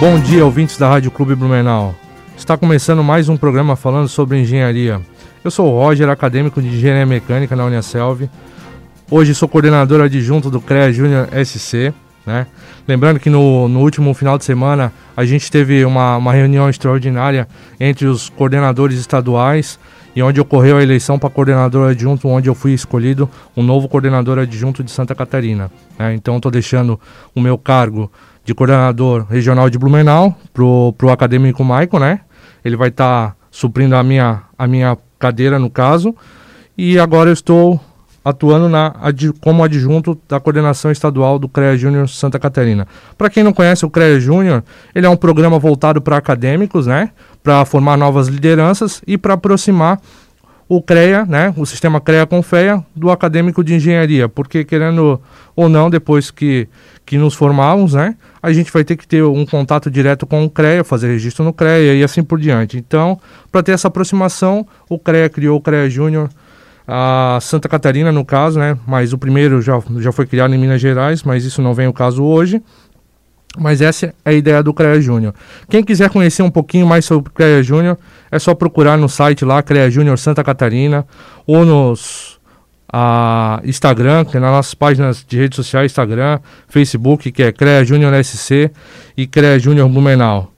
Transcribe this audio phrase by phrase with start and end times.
[0.00, 1.94] Bom dia, ouvintes da Rádio Clube Blumenau.
[2.34, 4.98] Está começando mais um programa falando sobre engenharia.
[5.44, 8.26] Eu sou o Roger, acadêmico de Engenharia Mecânica na Uniaselv.
[9.10, 11.92] Hoje sou coordenador adjunto do CREA Júnior SC.
[12.24, 12.46] Né?
[12.88, 17.46] Lembrando que no, no, último final de semana a gente teve uma, uma reunião extraordinária
[17.78, 19.78] entre os coordenadores estaduais
[20.16, 24.38] e onde ocorreu a eleição para coordenador adjunto, onde eu fui escolhido um novo coordenador
[24.38, 25.70] adjunto de Santa Catarina.
[25.98, 26.14] Né?
[26.14, 26.98] Então estou deixando
[27.34, 28.10] o meu cargo
[28.44, 32.20] de coordenador regional de Blumenau pro, pro acadêmico Michael, né?
[32.64, 36.14] Ele vai estar tá suprindo a minha, a minha cadeira no caso.
[36.76, 37.80] E agora eu estou
[38.24, 38.94] atuando na,
[39.40, 42.86] como adjunto da coordenação estadual do CREA Júnior Santa Catarina.
[43.16, 44.62] Para quem não conhece o CREA Júnior,
[44.94, 47.10] ele é um programa voltado para acadêmicos, né?
[47.42, 50.00] Para formar novas lideranças e para aproximar
[50.70, 55.20] o CREA, né, o sistema CREA com FEA, do acadêmico de engenharia, porque querendo
[55.56, 56.68] ou não, depois que,
[57.04, 60.50] que nos formarmos, né, a gente vai ter que ter um contato direto com o
[60.50, 62.78] CREA, fazer registro no CREA e assim por diante.
[62.78, 63.18] Então,
[63.52, 66.30] para ter essa aproximação, o CREA criou o CREA Júnior,
[66.86, 70.80] a Santa Catarina no caso, né, mas o primeiro já, já foi criado em Minas
[70.80, 72.62] Gerais, mas isso não vem o caso hoje.
[73.58, 75.34] Mas essa é a ideia do CREA Júnior.
[75.68, 77.98] Quem quiser conhecer um pouquinho mais sobre o CREA Júnior,
[78.30, 81.04] é só procurar no site lá, CREA Júnior Santa Catarina,
[81.46, 82.39] ou nos
[82.92, 87.84] a Instagram, que é nas nossas páginas de redes sociais, Instagram, Facebook, que é CREA
[87.84, 88.70] Júnior SC
[89.16, 90.52] e CREA Júnior Blumenau.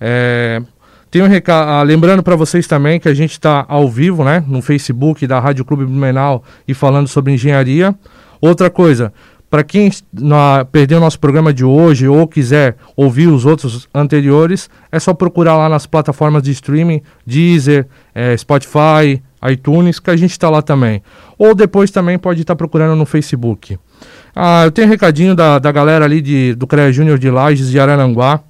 [0.00, 0.62] É,
[1.10, 4.42] tenho um recado, ah, lembrando para vocês também que a gente está ao vivo, né,
[4.46, 7.94] no Facebook da Rádio Clube Blumenau e falando sobre engenharia.
[8.40, 9.12] Outra coisa,
[9.50, 14.70] para quem na, perdeu o nosso programa de hoje ou quiser ouvir os outros anteriores,
[14.90, 20.32] é só procurar lá nas plataformas de streaming, Deezer, é, Spotify, iTunes, que a gente
[20.32, 21.02] está lá também.
[21.38, 23.78] Ou depois também pode estar tá procurando no Facebook.
[24.34, 27.70] Ah, eu tenho um recadinho da, da galera ali de, do CREA Júnior de Lages
[27.70, 28.40] de Araranguá.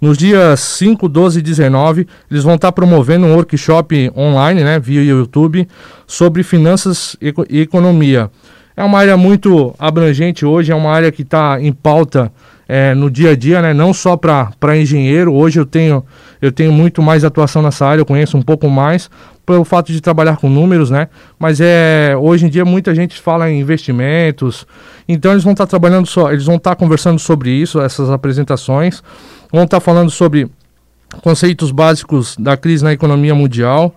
[0.00, 4.78] Nos dias 5, 12 e 19, eles vão estar tá promovendo um workshop online, né,
[4.78, 5.68] via YouTube,
[6.06, 8.30] sobre finanças e economia.
[8.74, 12.32] É uma área muito abrangente hoje, é uma área que está em pauta
[12.66, 13.74] é, no dia a dia, né?
[13.74, 15.34] não só para engenheiro.
[15.34, 16.04] Hoje eu tenho,
[16.40, 19.10] eu tenho muito mais atuação nessa área, eu conheço um pouco mais,
[19.44, 21.08] pelo fato de trabalhar com números, né?
[21.38, 24.66] Mas é, hoje em dia muita gente fala em investimentos,
[25.08, 28.10] então eles vão estar tá trabalhando só, eles vão estar tá conversando sobre isso, essas
[28.10, 29.02] apresentações,
[29.52, 30.48] vão estar tá falando sobre
[31.22, 33.94] conceitos básicos da crise na economia mundial,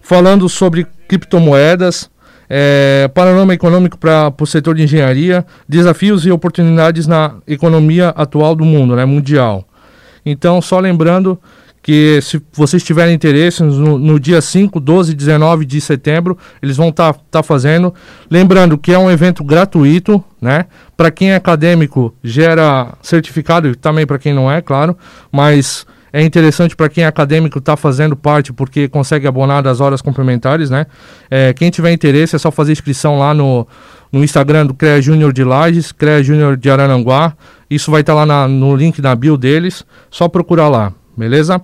[0.00, 2.10] falando sobre criptomoedas,
[2.48, 8.64] é, panorama econômico para o setor de engenharia, desafios e oportunidades na economia atual do
[8.64, 9.64] mundo, né, mundial.
[10.24, 11.38] Então, só lembrando
[11.84, 16.78] que se vocês tiverem interesse, no, no dia 5, 12 e 19 de setembro, eles
[16.78, 17.92] vão estar tá, tá fazendo.
[18.30, 20.64] Lembrando que é um evento gratuito, né?
[20.96, 24.96] Para quem é acadêmico, gera certificado, e também para quem não é, claro,
[25.30, 30.00] mas é interessante para quem é acadêmico está fazendo parte, porque consegue abonar das horas
[30.00, 30.86] complementares, né?
[31.30, 33.68] É, quem tiver interesse é só fazer inscrição lá no,
[34.10, 37.34] no Instagram do CREA Júnior de Lages, CREA Júnior de Araranguá.
[37.68, 41.60] Isso vai estar tá lá na, no link na bio deles, só procurar lá, beleza?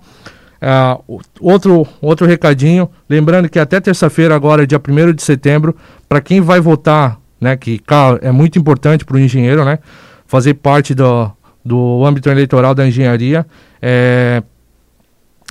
[0.60, 0.98] É,
[1.40, 5.74] outro, outro recadinho, lembrando que até terça-feira, agora, dia 1 de setembro,
[6.08, 7.80] para quem vai votar, né, que
[8.20, 9.78] é muito importante para o engenheiro, né,
[10.26, 11.30] fazer parte do,
[11.64, 13.46] do âmbito eleitoral da engenharia,
[13.80, 14.42] é,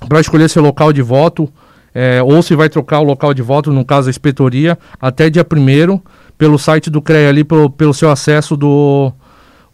[0.07, 1.51] para escolher seu local de voto,
[1.93, 5.43] é, ou se vai trocar o local de voto, no caso a inspetoria, até dia
[5.43, 5.99] 1
[6.37, 9.11] pelo site do CREA ali, pelo, pelo seu acesso do.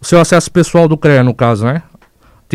[0.01, 1.81] Seu acesso pessoal do CREA, no caso, né?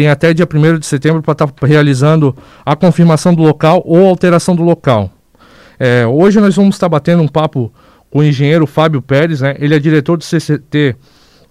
[0.00, 2.34] Tem até dia 1 de setembro para estar tá realizando
[2.64, 5.12] a confirmação do local ou alteração do local.
[5.78, 7.70] É, hoje nós vamos estar tá batendo um papo
[8.08, 9.54] com o engenheiro Fábio Pérez, né?
[9.58, 10.96] Ele é diretor do CCT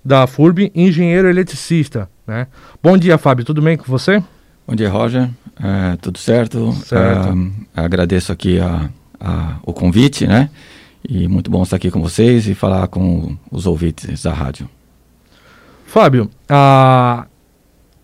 [0.04, 2.48] da FURB, engenheiro eletricista, né?
[2.82, 4.20] Bom dia, Fábio, tudo bem com você?
[4.68, 5.30] Bom dia, Roger.
[5.62, 6.74] É, tudo certo?
[6.74, 7.38] certo.
[7.78, 8.90] É, agradeço aqui a,
[9.20, 10.50] a, o convite, né?
[11.08, 14.68] E muito bom estar aqui com vocês e falar com os ouvintes da rádio.
[15.86, 17.28] Fábio, a,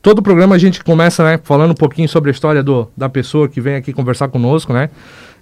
[0.05, 3.49] todo programa a gente começa né, falando um pouquinho sobre a história do, da pessoa
[3.49, 4.91] que vem aqui conversar conosco, né?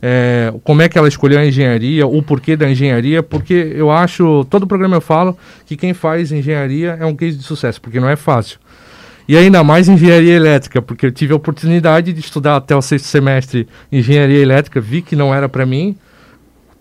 [0.01, 4.45] É, como é que ela escolheu a engenharia, o porquê da engenharia, porque eu acho,
[4.49, 8.07] todo programa eu falo que quem faz engenharia é um case de sucesso, porque não
[8.07, 8.57] é fácil.
[9.27, 13.07] E ainda mais engenharia elétrica, porque eu tive a oportunidade de estudar até o sexto
[13.07, 15.93] semestre engenharia elétrica, vi que não era para mim,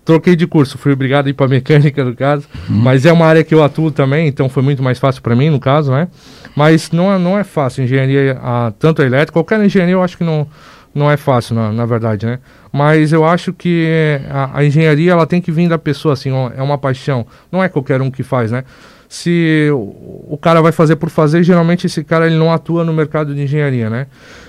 [0.05, 2.77] troquei de curso, fui obrigado a ir para mecânica no caso, uhum.
[2.77, 5.51] mas é uma área que eu atuo também, então foi muito mais fácil para mim
[5.51, 6.09] no caso, né?
[6.57, 10.19] Mas não, é, não é fácil engenharia, a, tanto a elétrica, qualquer engenharia eu acho
[10.19, 10.47] que não,
[10.95, 12.39] não é fácil, na, na verdade, né?
[12.73, 16.63] Mas eu acho que a, a, engenharia ela tem que vir da pessoa, assim, é
[16.63, 18.65] uma paixão, não é qualquer um que faz, né?
[19.13, 23.35] se o, cara vai fazer por fazer, geralmente esse cara ele não atua no mercado
[23.35, 24.07] de engenharia, né?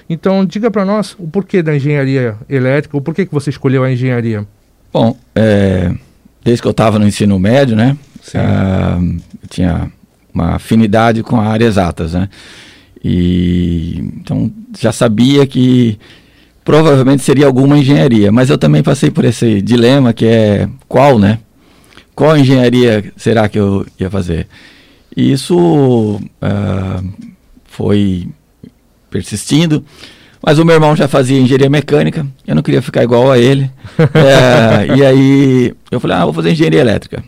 [0.10, 3.92] Então, diga para nós o porquê da engenharia elétrica, o porquê que você escolheu a
[3.92, 4.48] engenharia.
[4.94, 5.92] Bom, é,
[6.44, 7.98] desde que eu estava no ensino médio, né?
[8.36, 9.92] Uh, eu tinha
[10.34, 12.30] uma afinidade com a área exatas, né?
[13.04, 14.50] E então
[14.80, 16.00] já sabia que
[16.64, 21.40] provavelmente seria alguma engenharia, mas eu também passei por esse dilema que é qual, né?
[22.16, 24.48] qual engenharia será que eu ia fazer?
[25.16, 27.14] E isso uh,
[27.66, 28.28] foi
[29.10, 29.84] persistindo,
[30.46, 33.72] mas o meu irmão já fazia engenharia mecânica, eu não queria ficar igual a ele.
[33.98, 37.24] é, e aí eu falei, ah, vou fazer engenharia elétrica.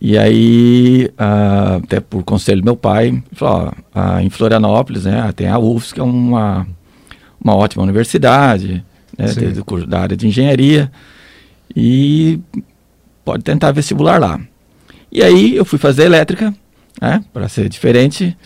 [0.00, 5.32] E aí, uh, até por conselho do meu pai, falou, ó, uh, em Florianópolis, né,
[5.34, 6.66] tem a UFS, que é uma,
[7.42, 8.84] uma ótima universidade,
[9.16, 9.26] né,
[9.86, 10.90] da área de engenharia.
[11.74, 12.40] E
[13.24, 14.40] pode tentar vestibular lá.
[15.10, 16.52] E aí eu fui fazer elétrica,
[17.00, 18.36] né, para ser diferente.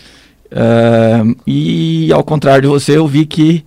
[0.50, 3.64] Uh, e ao contrário de você, eu vi que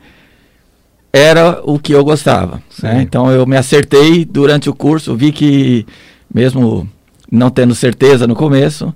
[1.13, 2.61] era o que eu gostava.
[2.81, 3.01] Né?
[3.01, 5.85] Então eu me acertei durante o curso, vi que
[6.33, 6.87] mesmo
[7.31, 8.93] não tendo certeza no começo,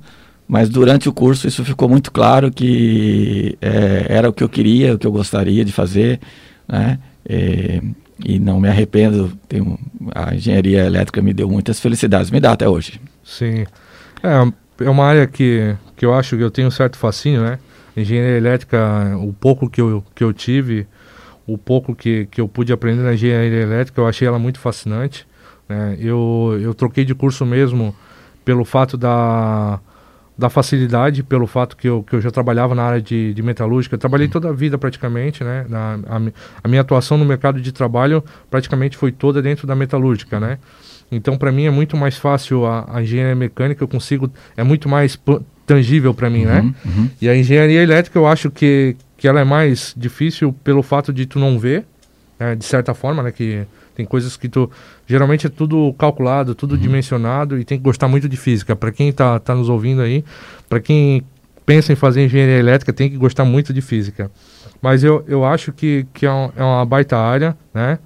[0.47, 4.95] mas durante o curso isso ficou muito claro que é, era o que eu queria,
[4.95, 6.19] o que eu gostaria de fazer,
[6.67, 6.99] né?
[7.27, 7.81] E,
[8.23, 9.31] e não me arrependo.
[9.49, 9.77] Tenho,
[10.13, 13.01] a engenharia elétrica me deu muitas felicidades, me dá até hoje.
[13.23, 13.65] Sim.
[14.23, 17.59] É, é uma área que, que eu acho que eu tenho um certo fascínio, né?
[17.95, 20.87] Engenharia elétrica, o pouco que eu, que eu tive,
[21.47, 25.27] o pouco que, que eu pude aprender na engenharia elétrica, eu achei ela muito fascinante.
[25.67, 25.97] Né?
[25.99, 27.95] Eu, eu troquei de curso mesmo
[28.43, 29.79] pelo fato da
[30.37, 33.95] da facilidade pelo fato que eu, que eu já trabalhava na área de, de metalúrgica.
[33.95, 35.65] Eu trabalhei toda a vida praticamente, né?
[35.69, 36.21] Na, a,
[36.63, 40.59] a, minha atuação no mercado de trabalho praticamente foi toda dentro da metalúrgica, né?
[41.11, 44.89] Então, para mim é muito mais fácil a, a, engenharia mecânica, eu consigo, é muito
[44.89, 45.17] mais
[45.65, 46.59] tangível para mim, né?
[46.59, 46.75] uhum, né?
[46.85, 47.09] Uhum.
[47.21, 51.25] E a engenharia elétrica eu acho que, que ela é mais difícil pelo fato de
[51.25, 51.85] tu não ver,
[52.39, 52.55] né?
[52.55, 53.31] de certa forma, né?
[53.31, 53.65] Que
[53.95, 54.69] tem coisas que tu.
[55.07, 56.81] Geralmente é tudo calculado, tudo uhum.
[56.81, 58.75] dimensionado e tem que gostar muito de física.
[58.75, 60.23] Para quem está tá nos ouvindo aí,
[60.69, 61.23] para quem
[61.65, 64.29] pensa em fazer engenharia elétrica, tem que gostar muito de física.
[64.81, 67.97] Mas eu, eu acho que, que é, um, é uma baita área, né?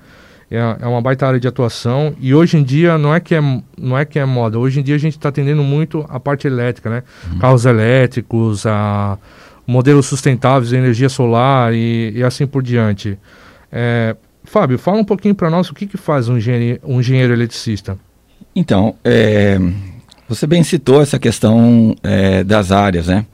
[0.51, 3.41] É, é uma baita área de atuação e hoje em dia não é que é,
[3.77, 6.47] não é, que é moda, hoje em dia a gente está atendendo muito a parte
[6.47, 7.03] elétrica, né?
[7.31, 7.37] Uhum.
[7.37, 9.17] Carros elétricos, a
[9.67, 13.17] modelos sustentáveis, energia solar e, e assim por diante.
[13.71, 17.31] É, Fábio, fala um pouquinho para nós o que, que faz um engenheiro, um engenheiro
[17.31, 17.95] eletricista.
[18.55, 19.59] Então, é,
[20.27, 23.25] você bem citou essa questão é, das áreas, né?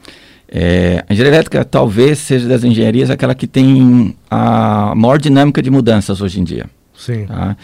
[0.48, 5.70] É, a engenharia elétrica talvez seja das engenharias aquela que tem a maior dinâmica de
[5.70, 6.66] mudanças hoje em dia.
[7.06, 7.26] Sim.
[7.26, 7.56] Tá?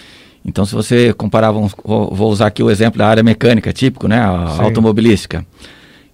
[0.44, 4.20] Então, se você comparar, vamos, vou usar aqui o exemplo da área mecânica, típico, né?
[4.20, 4.62] A Sim.
[4.62, 5.46] automobilística,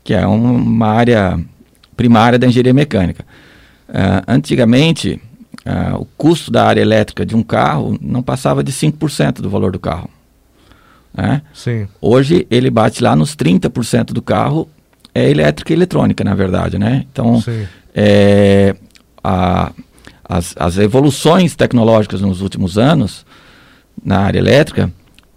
[0.03, 1.39] que é uma área
[1.97, 3.25] primária da engenharia mecânica.
[3.89, 5.21] Uh, antigamente,
[5.65, 9.71] ah, o custo da área elétrica de um carro não passava de 5% do valor
[9.71, 10.09] do carro.
[11.13, 11.43] Né?
[11.53, 11.87] Sim.
[12.01, 14.69] Hoje ele bate lá nos 30% do carro,
[15.15, 16.79] é elétrica e eletrônica, na verdade.
[16.79, 17.05] Né?
[17.13, 17.43] Então,
[17.95, 18.75] é,
[19.23, 19.73] a,
[20.29, 23.25] as, as evoluções tecnológicas nos últimos anos
[24.05, 24.93] na área elétrica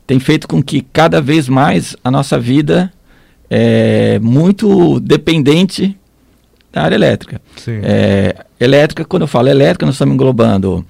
[0.05, 2.91] tem feito com que cada vez mais a nossa vida
[3.49, 5.97] é muito dependente
[6.71, 7.41] da área elétrica.
[7.83, 10.85] É, elétrica, quando eu falo elétrica, nós estamos englobando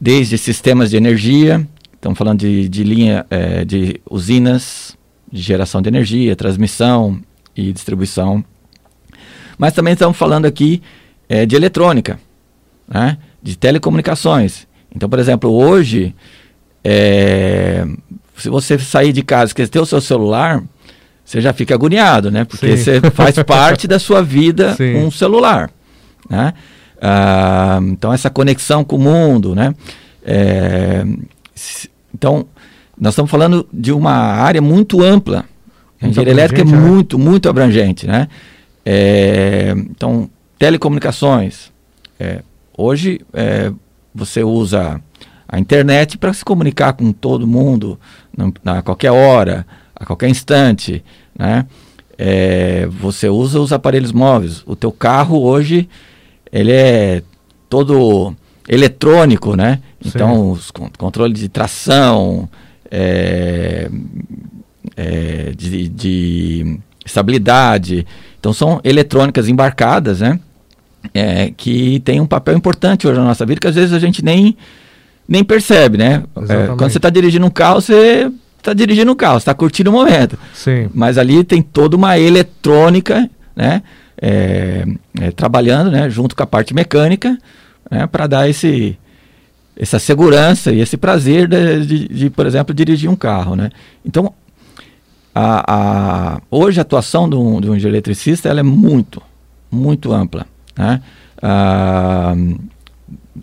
[0.00, 4.96] desde sistemas de energia, estamos falando de, de linha é, de usinas
[5.30, 7.20] de geração de energia, transmissão
[7.54, 8.44] e distribuição.
[9.58, 10.82] Mas também estamos falando aqui
[11.28, 12.18] é, de eletrônica,
[12.88, 13.18] né?
[13.42, 14.66] De telecomunicações.
[14.94, 16.14] Então, por exemplo, hoje,
[16.82, 17.86] é,
[18.36, 20.62] se você sair de casa e esquecer o seu celular,
[21.24, 22.44] você já fica agoniado, né?
[22.44, 22.82] Porque Sim.
[22.82, 24.96] você faz parte da sua vida Sim.
[24.96, 25.70] um celular,
[26.28, 26.54] né?
[27.00, 29.74] Ah, então essa conexão com o mundo, né?
[30.24, 31.04] É,
[32.14, 32.46] então
[32.98, 35.44] nós estamos falando de uma área muito ampla.
[36.00, 36.76] A engenharia elétrica é né?
[36.76, 38.28] muito, muito abrangente, né?
[38.84, 41.70] É, então telecomunicações.
[42.18, 42.42] É,
[42.78, 43.70] hoje é,
[44.14, 45.02] você usa
[45.46, 47.98] a internet para se comunicar com todo mundo
[48.64, 49.66] a qualquer hora
[49.98, 51.02] a qualquer instante,
[51.36, 51.66] né?
[52.16, 54.62] É, você usa os aparelhos móveis.
[54.66, 55.88] O teu carro hoje
[56.52, 57.22] ele é
[57.68, 58.34] todo
[58.68, 59.80] eletrônico, né?
[60.04, 62.48] Então os controle de tração,
[62.90, 63.90] é,
[64.96, 68.06] é, de, de, estabilidade,
[68.38, 70.38] então são eletrônicas embarcadas, né?
[71.14, 74.24] É, que tem um papel importante hoje na nossa vida que às vezes a gente
[74.24, 74.56] nem
[75.28, 76.24] nem percebe, né?
[76.48, 79.92] É, quando você está dirigindo um carro, você está dirigindo o carro, está curtindo o
[79.92, 80.38] momento.
[80.54, 80.88] Sim.
[80.94, 83.82] Mas ali tem toda uma eletrônica, né?
[84.20, 84.84] É,
[85.20, 86.08] é, trabalhando, né?
[86.08, 87.36] Junto com a parte mecânica,
[87.90, 88.06] né?
[88.06, 88.98] Para dar esse
[89.80, 93.70] essa segurança e esse prazer de, de, de, por exemplo, dirigir um carro, né?
[94.04, 94.34] Então,
[95.32, 99.22] a, a, hoje a atuação de um, de um eletricista ela é muito,
[99.70, 100.46] muito ampla,
[100.78, 101.02] né?
[101.42, 102.34] Ah,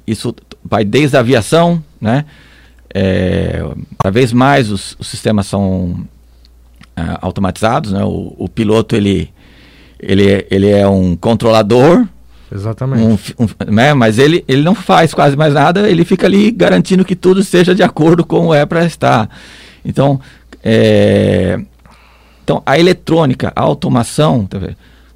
[0.08, 2.25] isso vai desde a aviação, né?
[2.94, 3.62] É,
[4.00, 6.08] cada vez mais os, os sistemas são
[6.96, 8.04] ah, automatizados, né?
[8.06, 9.30] O, o, piloto ele,
[10.00, 12.08] ele, ele é um controlador,
[12.54, 13.36] Exatamente.
[13.38, 13.94] Um, um, né?
[13.94, 17.75] Mas ele, ele não faz quase mais nada, ele fica ali garantindo que tudo seja
[17.75, 19.30] de acordo com o é para estar.
[19.84, 20.22] Então,
[20.63, 21.60] é,
[22.44, 24.60] então, a eletrônica, a automação, tá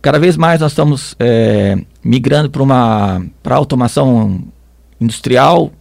[0.01, 4.41] cada vez mais nós estamos é, migrando para uma para automação
[4.99, 5.71] industrial,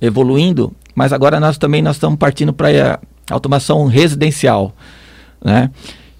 [0.00, 2.68] evoluindo, mas agora nós também nós estamos partindo para
[3.28, 4.74] a automação residencial,
[5.44, 5.70] né?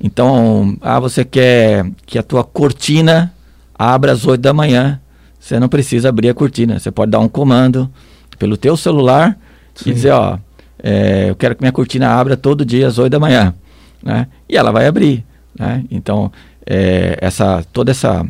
[0.02, 3.34] Então, ah, você quer que a tua cortina
[3.74, 5.00] abra às 8 da manhã,
[5.38, 7.90] você não precisa abrir a cortina, você pode dar um comando
[8.38, 9.38] pelo teu celular
[9.74, 9.90] Sim.
[9.90, 10.38] e dizer, ó,
[10.82, 13.54] é, eu quero que minha cortina abra todo dia às 8 da manhã
[14.02, 14.26] né?
[14.48, 15.24] E ela vai abrir,
[15.58, 15.84] né?
[15.90, 16.32] Então,
[16.66, 18.26] é, essa, toda essa,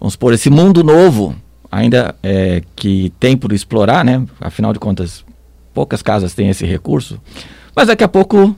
[0.00, 1.34] vamos supor, esse mundo novo
[1.70, 4.24] ainda é, que tem por explorar, né?
[4.40, 5.24] Afinal de contas,
[5.74, 7.20] poucas casas têm esse recurso,
[7.74, 8.56] mas daqui a pouco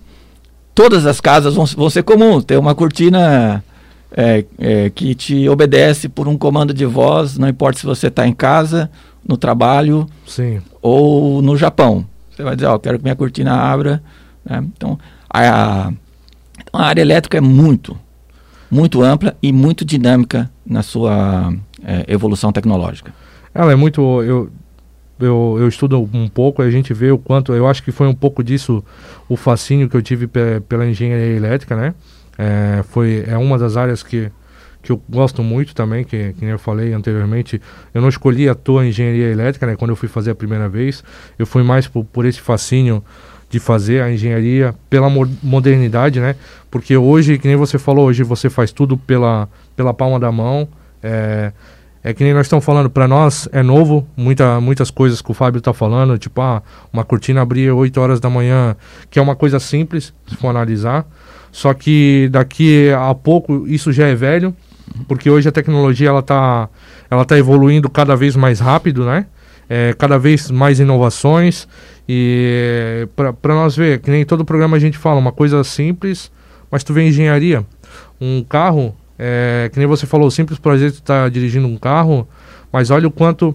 [0.75, 3.63] todas as casas vão, vão ser comuns, ter uma cortina
[4.13, 8.27] é, é, que te obedece por um comando de voz, não importa se você está
[8.27, 8.91] em casa,
[9.27, 10.61] no trabalho Sim.
[10.81, 12.05] ou no Japão.
[12.31, 14.03] Você vai dizer, ó, quero que minha cortina abra.
[14.45, 14.65] Né?
[14.77, 15.93] Então, a,
[16.73, 17.97] a área elétrica é muito,
[18.71, 21.53] muito ampla e muito dinâmica na sua
[21.85, 23.13] é, evolução tecnológica.
[23.53, 24.23] Ela é muito.
[24.23, 24.51] Eu,
[25.19, 27.53] eu, eu estudo um pouco, a gente vê o quanto.
[27.53, 28.83] Eu acho que foi um pouco disso
[29.29, 30.29] o fascínio que eu tive
[30.69, 31.95] pela engenharia elétrica, né?
[32.39, 34.31] É, foi, é uma das áreas que,
[34.83, 37.61] que eu gosto muito também, que, que eu falei anteriormente.
[37.93, 39.77] Eu não escolhi a tua engenharia elétrica, né?
[39.77, 41.05] Quando eu fui fazer a primeira vez,
[41.39, 43.05] eu fui mais por, por esse fascínio
[43.51, 45.11] de fazer a engenharia pela
[45.43, 46.37] modernidade, né?
[46.71, 50.69] Porque hoje, que nem você falou, hoje você faz tudo pela, pela palma da mão.
[51.03, 51.53] É,
[52.03, 55.35] é que nem nós estamos falando, para nós é novo, muita, muitas coisas que o
[55.35, 58.77] Fábio está falando, tipo, ah, uma cortina abrir 8 horas da manhã,
[59.11, 61.05] que é uma coisa simples, se for analisar.
[61.51, 64.55] Só que daqui a pouco isso já é velho,
[65.09, 66.69] porque hoje a tecnologia ela está
[67.11, 69.27] ela tá evoluindo cada vez mais rápido, né?
[69.73, 71.69] É, cada vez mais inovações
[72.09, 73.07] e
[73.41, 76.29] para nós ver, que nem todo programa a gente fala, uma coisa simples,
[76.69, 77.65] mas tu vê engenharia.
[78.21, 82.27] Um carro, é, que nem você falou, simples prazer de estar tá dirigindo um carro,
[82.73, 83.55] mas olha o quanto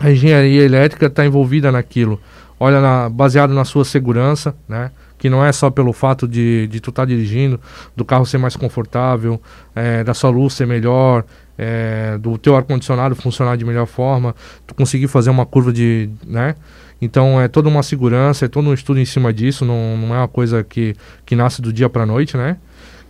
[0.00, 2.20] a engenharia elétrica está envolvida naquilo.
[2.58, 4.90] Olha, na, baseado na sua segurança, né?
[5.16, 7.60] Que não é só pelo fato de, de tu estar tá dirigindo,
[7.94, 9.40] do carro ser mais confortável,
[9.74, 11.24] é, da sua luz ser melhor,
[11.58, 14.34] é, do teu ar-condicionado funcionar de melhor forma,
[14.66, 16.54] tu conseguir fazer uma curva de, né?
[17.00, 20.18] Então é toda uma segurança, é todo um estudo em cima disso, não, não é
[20.18, 20.94] uma coisa que,
[21.24, 22.56] que nasce do dia para a noite, né?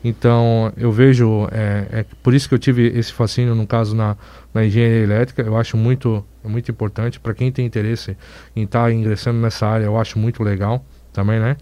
[0.05, 4.17] Então eu vejo, é, é, por isso que eu tive esse fascínio no caso na,
[4.53, 8.17] na engenharia elétrica, eu acho muito, muito importante para quem tem interesse
[8.55, 11.57] em estar tá ingressando nessa área, eu acho muito legal também, né?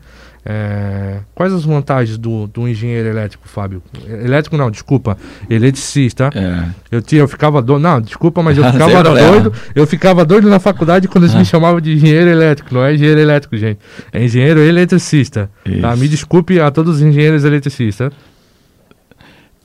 [0.47, 3.83] É, quais as vantagens do, do engenheiro elétrico, Fábio?
[4.07, 5.17] Elétrico não, desculpa,
[5.49, 6.31] eletricista.
[6.35, 6.69] É.
[6.91, 9.53] Eu, tinha, eu ficava doido, não, desculpa, mas eu ficava doido.
[9.75, 11.45] Eu ficava doido na faculdade quando eles me ah.
[11.45, 12.75] chamavam de engenheiro elétrico.
[12.75, 13.79] Não é engenheiro elétrico, gente.
[14.13, 15.49] É engenheiro eletricista.
[15.81, 15.97] Tá?
[15.97, 18.13] Me desculpe a todos os engenheiros eletricistas.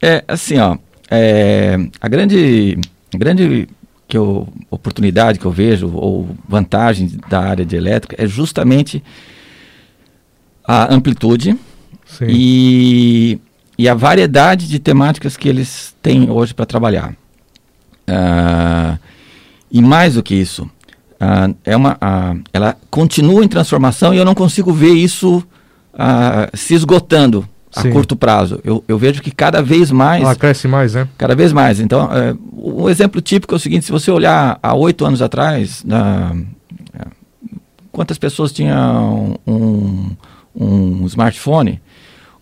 [0.01, 0.77] É, assim, ó,
[1.12, 2.77] é, a grande,
[3.13, 3.67] a grande
[4.07, 9.03] que eu, oportunidade que eu vejo, ou vantagem da área de elétrica, é justamente
[10.72, 11.58] a amplitude
[12.22, 13.40] e,
[13.76, 17.16] e a variedade de temáticas que eles têm hoje para trabalhar.
[18.08, 19.00] Uh,
[19.72, 24.26] e mais do que isso, uh, é uma, uh, ela continua em transformação e eu
[24.26, 25.44] não consigo ver isso
[26.54, 27.46] se esgotando
[27.76, 27.90] a Sim.
[27.90, 28.62] curto prazo.
[28.64, 30.24] Eu, eu, vejo que cada vez mais.
[30.24, 31.10] Ela cresce mais, né?
[31.18, 31.80] Cada vez mais.
[31.82, 35.84] Então, uh, um exemplo típico é o seguinte: se você olhar há oito anos atrás,
[37.92, 40.16] quantas pessoas tinham um, um
[41.06, 41.82] smartphone,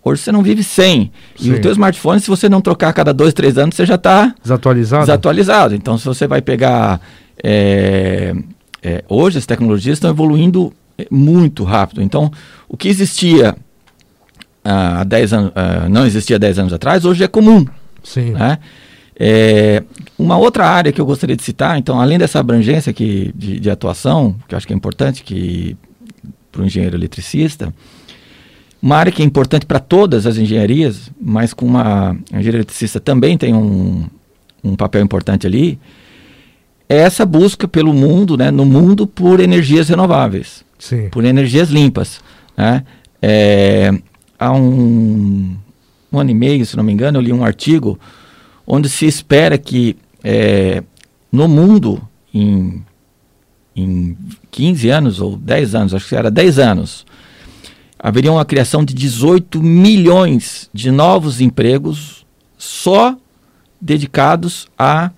[0.04, 1.12] hoje você não vive sem.
[1.36, 1.50] Sim.
[1.50, 3.94] E o teu smartphone, se você não trocar a cada dois, três anos, você já
[3.96, 5.02] está desatualizado.
[5.02, 5.74] desatualizado.
[5.74, 7.00] Então, se você vai pegar...
[7.42, 8.34] É,
[8.82, 12.02] é, hoje as tecnologias estão evoluindo é, muito rápido.
[12.02, 12.30] Então,
[12.68, 13.54] o que existia
[14.64, 17.64] há 10 anos, uh, não existia 10 anos atrás, hoje é comum.
[18.02, 18.32] Sim.
[18.32, 18.58] Né?
[19.16, 19.82] É,
[20.18, 23.70] uma outra área que eu gostaria de citar, então, além dessa abrangência que, de, de
[23.70, 25.76] atuação, que eu acho que é importante que
[26.52, 27.74] para o engenheiro eletricista,
[28.80, 33.00] uma área que é importante para todas as engenharias, mas com uma a engenharia eletricista
[33.00, 34.06] também tem um,
[34.62, 35.78] um papel importante ali,
[36.88, 41.08] é essa busca pelo mundo, né, no mundo por energias renováveis, Sim.
[41.10, 42.20] por energias limpas.
[42.56, 42.84] Né?
[43.20, 43.92] É,
[44.38, 45.56] há um,
[46.10, 47.98] um ano e meio, se não me engano, eu li um artigo
[48.66, 50.82] onde se espera que é,
[51.30, 52.00] no mundo,
[52.32, 52.82] em,
[53.76, 54.16] em
[54.50, 57.06] 15 anos ou 10 anos, acho que era 10 anos,
[57.98, 62.24] haveria uma criação de 18 milhões de novos empregos
[62.56, 63.16] só
[63.80, 65.10] dedicados a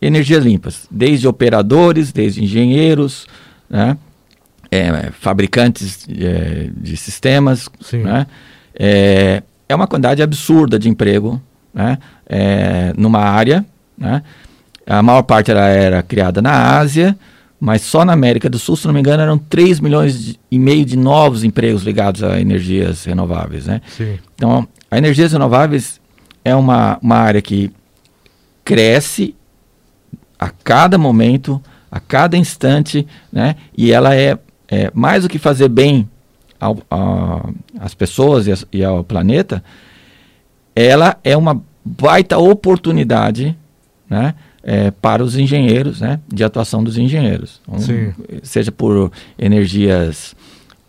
[0.00, 3.26] energias limpas, desde operadores, desde engenheiros,
[3.68, 3.96] né?
[4.72, 8.24] É, fabricantes é, de sistemas, né?
[8.72, 11.42] é, é, uma quantidade absurda de emprego
[11.74, 11.98] né?
[12.28, 13.64] É, numa área.
[13.98, 14.22] Né?
[14.86, 17.16] A maior parte era, era criada na Ásia,
[17.60, 20.84] mas só na América do Sul, se não me engano, eram 3 milhões e meio
[20.84, 23.66] de novos empregos ligados a energias renováveis.
[23.66, 23.82] Né?
[24.34, 26.00] Então, a energias renováveis
[26.42, 27.70] é uma, uma área que
[28.64, 29.34] cresce
[30.38, 33.56] a cada momento, a cada instante, né?
[33.76, 34.38] E ela é,
[34.68, 36.08] é mais do que fazer bem
[36.58, 39.62] ao, a, às pessoas e, as, e, ao planeta,
[40.74, 43.56] ela é uma baita oportunidade,
[44.08, 44.34] né?
[44.62, 46.20] É, para os engenheiros, né?
[46.28, 47.60] De atuação dos engenheiros.
[47.66, 47.78] Então,
[48.42, 50.36] seja por energias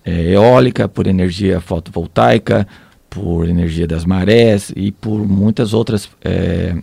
[0.05, 2.67] é, eólica, por energia fotovoltaica,
[3.09, 6.75] por energia das marés e por muitas outras é,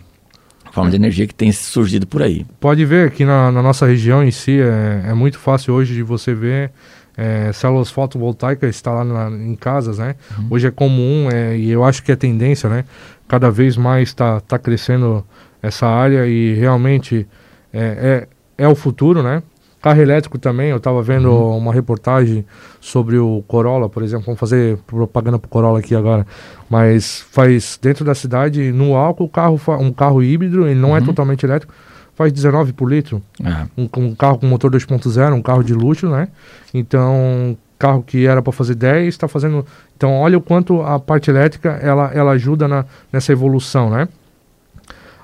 [0.71, 2.45] forma de energia que tem surgido por aí.
[2.59, 6.03] Pode ver que na, na nossa região em si é, é, muito fácil hoje de
[6.03, 6.71] você ver
[7.17, 10.15] é, células fotovoltaicas instaladas em casas, né?
[10.37, 10.47] Uhum.
[10.51, 12.85] Hoje é comum é, e eu acho que é tendência, né?
[13.27, 15.25] Cada vez mais está tá crescendo
[15.61, 17.27] essa área e realmente
[17.73, 19.43] é, é, é o futuro, né?
[19.81, 21.57] Carro elétrico também, eu estava vendo uhum.
[21.57, 22.45] uma reportagem
[22.81, 26.27] sobre o Corolla, por exemplo, vamos fazer propaganda para o Corolla aqui agora,
[26.69, 30.97] mas faz dentro da cidade, no álcool, carro, um carro híbrido, ele não é uhum.
[30.97, 31.73] é totalmente elétrico,
[32.13, 33.65] faz 19 por litro, é.
[33.77, 36.27] um, um, carro com motor 2.0, um carro de luxo, né?
[36.73, 39.65] Então, carro que era para fazer 10, está fazendo...
[39.95, 44.09] Então, olha o quanto a parte elétrica, ela, ela ajuda na, nessa evolução, né?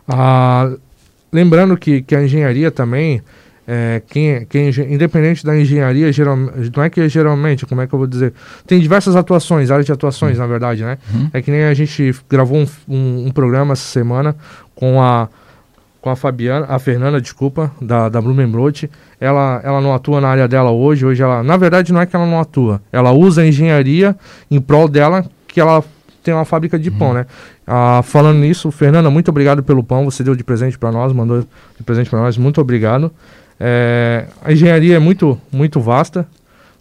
[0.07, 0.71] Ah,
[1.31, 3.21] lembrando que, que a engenharia também
[3.67, 7.99] é, quem, quem, independente da engenharia, geral, não é que geralmente, como é que eu
[7.99, 8.31] vou dizer?
[8.67, 10.43] Tem diversas atuações, áreas de atuações, uhum.
[10.43, 10.97] na verdade, né?
[11.11, 11.29] Uhum.
[11.33, 14.35] É que nem a gente gravou um, um, um, programa essa semana
[14.75, 15.27] com a
[15.99, 18.87] com a Fabiana, a Fernanda, desculpa, da, da Blumenbrot.
[19.19, 22.15] Ela, ela não atua na área dela hoje, hoje ela, na verdade não é que
[22.15, 24.15] ela não atua, ela usa a engenharia
[24.51, 25.83] em prol dela, que ela
[26.25, 26.97] tem uma fábrica de uhum.
[26.97, 27.27] pão, né?
[27.67, 31.45] Ah, falando nisso, Fernanda, muito obrigado pelo pão, você deu de presente para nós, mandou
[31.77, 33.11] de presente para nós, muito obrigado.
[33.59, 36.27] É, a engenharia é muito, muito vasta,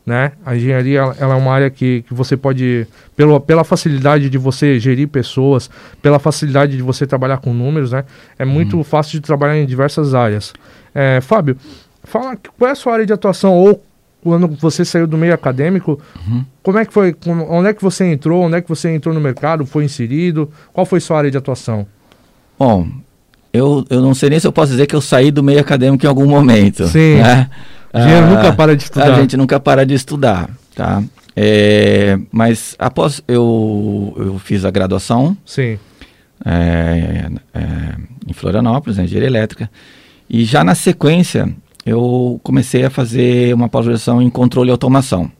[0.05, 0.33] né?
[0.47, 4.81] A engenharia ela é uma área que, que você pode, pelo, pela facilidade de você
[4.81, 5.69] gerir pessoas,
[6.01, 8.05] pela facilidade de você trabalhar com números, né?
[8.39, 8.85] É muito uhum.
[8.85, 10.55] fácil de trabalhar em diversas áreas.
[10.95, 11.57] É, Fábio,
[12.03, 13.85] fala qual é a sua área de atuação ou
[14.25, 16.45] quando você saiu do meio acadêmico, uhum.
[16.63, 17.15] como é que foi?
[17.27, 18.45] Onde é que você entrou?
[18.45, 19.67] Onde é que você entrou no mercado?
[19.67, 20.51] Foi inserido?
[20.73, 21.87] Qual foi sua área de atuação?
[22.59, 22.89] Bom,
[23.53, 26.07] eu, eu não sei nem se eu posso dizer que eu saí do meio acadêmico
[26.07, 26.89] em algum momento.
[26.89, 27.17] Sim.
[27.17, 27.51] Né?
[27.93, 29.13] A gente ah, nunca para de estudar.
[29.13, 31.03] A gente nunca para de estudar, tá?
[31.37, 35.37] É, mas após eu, eu fiz a graduação.
[35.45, 35.79] Sim.
[36.45, 37.95] É, é,
[38.27, 39.71] em Florianópolis, em engenharia elétrica.
[40.31, 45.31] E já na sequência, eu comecei a fazer uma pós-graduação em controle e automação.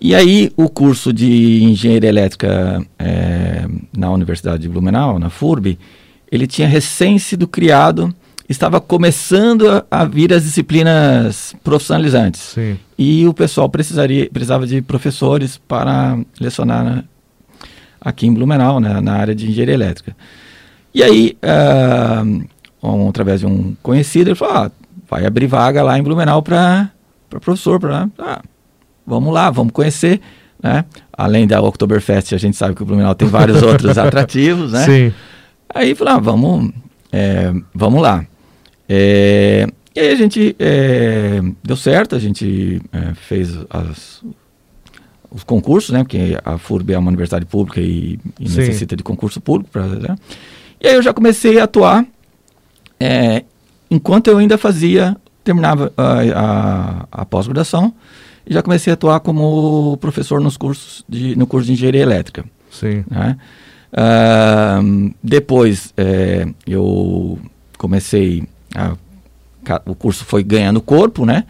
[0.00, 3.64] E aí, o curso de engenharia elétrica é,
[3.96, 5.78] na Universidade de Blumenau, na FURB,
[6.30, 8.12] ele tinha recém sido criado,
[8.48, 12.40] estava começando a, a vir as disciplinas profissionalizantes.
[12.40, 12.78] Sim.
[12.98, 17.04] E o pessoal precisaria, precisava de professores para lecionar né,
[18.00, 20.16] aqui em Blumenau, né, na área de engenharia elétrica.
[20.92, 22.44] E aí, uh,
[22.82, 24.70] um, através de um conhecido, ele falou: ah,
[25.08, 26.90] vai abrir vaga lá em Blumenau para
[27.28, 27.78] professor.
[27.78, 28.42] Pra, ah,
[29.06, 30.20] vamos lá, vamos conhecer.
[30.62, 30.84] Né?
[31.12, 34.84] Além da Oktoberfest, a gente sabe que o Blumenau tem vários outros atrativos, né?
[34.84, 35.12] Sim.
[35.74, 36.72] Aí falei, ah, vamos,
[37.10, 38.24] é, vamos lá.
[38.88, 44.22] É, e aí a gente é, deu certo, a gente é, fez as,
[45.30, 46.00] os concursos, né?
[46.02, 49.70] Porque a FURB é uma universidade pública e, e necessita de concurso público.
[49.70, 50.16] Pra, né?
[50.80, 52.06] E aí eu já comecei a atuar
[53.02, 53.44] é,
[53.90, 57.92] enquanto eu ainda fazia, terminava a, a, a pós-graduação,
[58.46, 62.44] e já comecei a atuar como professor nos cursos de, no curso de engenharia elétrica.
[62.70, 63.04] Sim.
[63.10, 63.36] Né?
[63.92, 67.38] Uh, depois é, eu
[67.76, 68.42] comecei
[68.74, 68.96] a,
[69.86, 71.44] o curso foi ganhando corpo, né?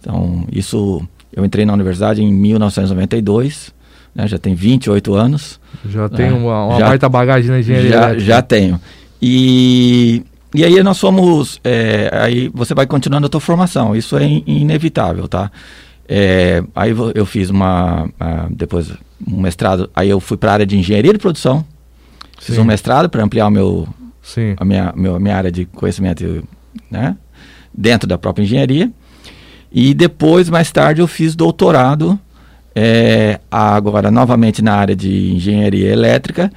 [0.00, 3.74] Então isso eu entrei na universidade em 1992,
[4.14, 4.26] né?
[4.26, 5.60] já tem 28 anos.
[5.86, 8.24] Já tem uma, uma já, baita bagagem na engenharia já, elétrica.
[8.24, 8.80] Já tenho.
[9.20, 10.22] E,
[10.54, 14.42] e aí nós fomos, é, aí você vai continuando a tua formação, isso é in,
[14.46, 15.50] inevitável, tá?
[16.08, 18.90] É, aí eu fiz uma, uh, depois
[19.26, 21.64] um mestrado, aí eu fui para a área de engenharia de produção,
[22.38, 22.62] fiz Sim.
[22.62, 23.86] um mestrado para ampliar o meu,
[24.22, 24.54] Sim.
[24.56, 26.42] A, minha, meu, a minha área de conhecimento,
[26.90, 27.14] né?
[27.72, 28.90] Dentro da própria engenharia.
[29.70, 32.18] E depois, mais tarde, eu fiz doutorado,
[32.74, 36.50] é, agora novamente na área de engenharia elétrica,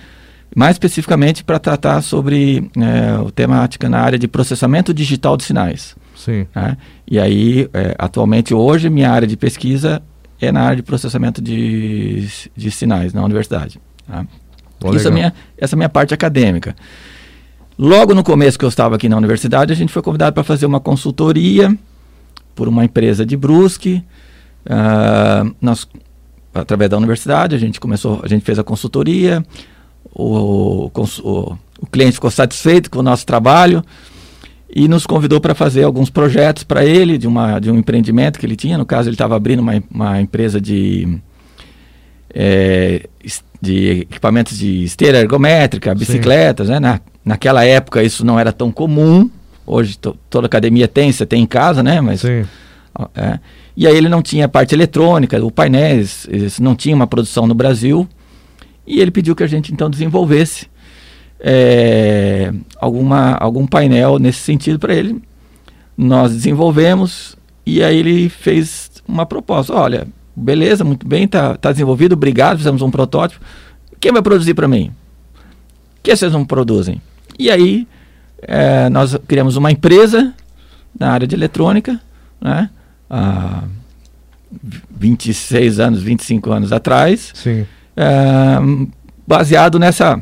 [0.56, 5.96] mais especificamente para tratar sobre é, o temática na área de processamento digital de sinais.
[6.16, 6.46] Sim.
[6.54, 6.78] Né?
[7.10, 10.02] E aí, é, atualmente, hoje, minha área de pesquisa
[10.40, 13.80] é na área de processamento de, de sinais na universidade.
[14.08, 14.26] Tá?
[14.94, 16.76] Isso é minha, essa é a minha parte acadêmica.
[17.78, 20.66] Logo no começo que eu estava aqui na universidade, a gente foi convidado para fazer
[20.66, 21.76] uma consultoria
[22.54, 24.04] por uma empresa de Brusque.
[24.66, 25.88] Uh, nós,
[26.54, 29.44] através da universidade, a gente começou, a gente fez a consultoria.
[30.14, 33.84] O, o, o cliente ficou satisfeito com o nosso trabalho
[34.74, 38.46] e nos convidou para fazer alguns projetos para ele de, uma, de um empreendimento que
[38.46, 38.78] ele tinha.
[38.78, 41.20] No caso, ele estava abrindo uma, uma empresa de,
[42.34, 43.08] é,
[43.62, 46.70] de equipamentos de esteira ergométrica, bicicletas.
[46.70, 46.80] Né?
[46.80, 49.30] Na, naquela época isso não era tão comum.
[49.66, 52.00] Hoje to, toda academia tem, você tem em casa, né?
[52.02, 52.46] Mas, Sim.
[53.16, 53.40] É,
[53.76, 56.28] e aí ele não tinha parte eletrônica, o painéis,
[56.60, 58.08] não tinha uma produção no Brasil.
[58.86, 60.68] E ele pediu que a gente então desenvolvesse
[61.40, 65.22] é, alguma, algum painel nesse sentido para ele.
[65.98, 69.74] Nós desenvolvemos e aí ele fez uma proposta.
[69.74, 73.44] Olha, beleza, muito bem, tá, tá desenvolvido, obrigado, fizemos um protótipo.
[74.00, 74.92] Quem vai produzir para mim?
[75.98, 77.02] O que vocês não produzem?
[77.38, 77.88] E aí
[78.42, 80.34] é, nós criamos uma empresa
[80.98, 82.00] na área de eletrônica,
[82.40, 82.70] né?
[83.10, 83.64] Há
[84.90, 87.32] 26 anos, 25 anos atrás.
[87.34, 87.66] Sim.
[87.96, 88.58] É,
[89.28, 90.22] baseado nessa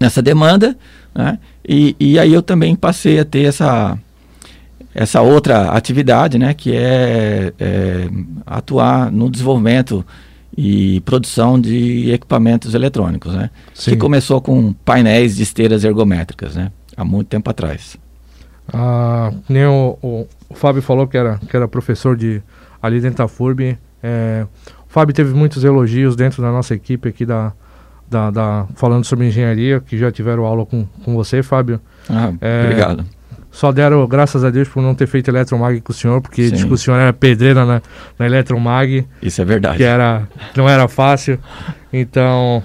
[0.00, 0.76] nessa demanda,
[1.14, 1.38] né?
[1.66, 3.98] E, e aí eu também passei a ter essa
[4.94, 8.08] essa outra atividade, né, que é, é,
[8.46, 10.06] atuar no desenvolvimento
[10.56, 13.90] e produção de equipamentos eletrônicos, né, Sim.
[13.90, 17.96] que começou com painéis de esteiras ergométricas, né, há muito tempo atrás.
[18.72, 22.40] Ah, nem o, o, o, Fábio falou que era que era professor de
[22.80, 23.76] ali dentro da FURB.
[24.02, 24.46] É,
[24.94, 27.52] Fábio teve muitos elogios dentro da nossa equipe aqui da,
[28.08, 31.80] da, da, falando sobre engenharia, que já tiveram aula com, com você, Fábio.
[32.08, 33.04] Ah, é, obrigado.
[33.50, 36.62] Só deram graças a Deus por não ter feito Eletromag com o senhor, porque diz
[36.62, 37.82] que o senhor era pedreira na,
[38.16, 39.04] na Eletromag.
[39.20, 39.78] Isso é verdade.
[39.78, 41.40] Que era, não era fácil.
[41.92, 42.62] Então,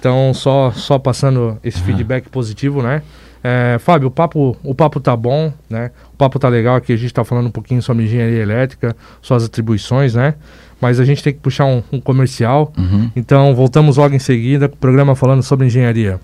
[0.00, 3.02] então só, só passando esse feedback positivo, né?
[3.46, 5.90] É, Fábio, o papo, o papo tá bom, né?
[6.14, 9.44] O papo tá legal aqui, a gente tá falando um pouquinho sobre engenharia elétrica, suas
[9.44, 10.36] atribuições, né?
[10.84, 12.70] Mas a gente tem que puxar um, um comercial.
[12.76, 13.10] Uhum.
[13.16, 16.20] Então voltamos logo em seguida com o programa falando sobre engenharia.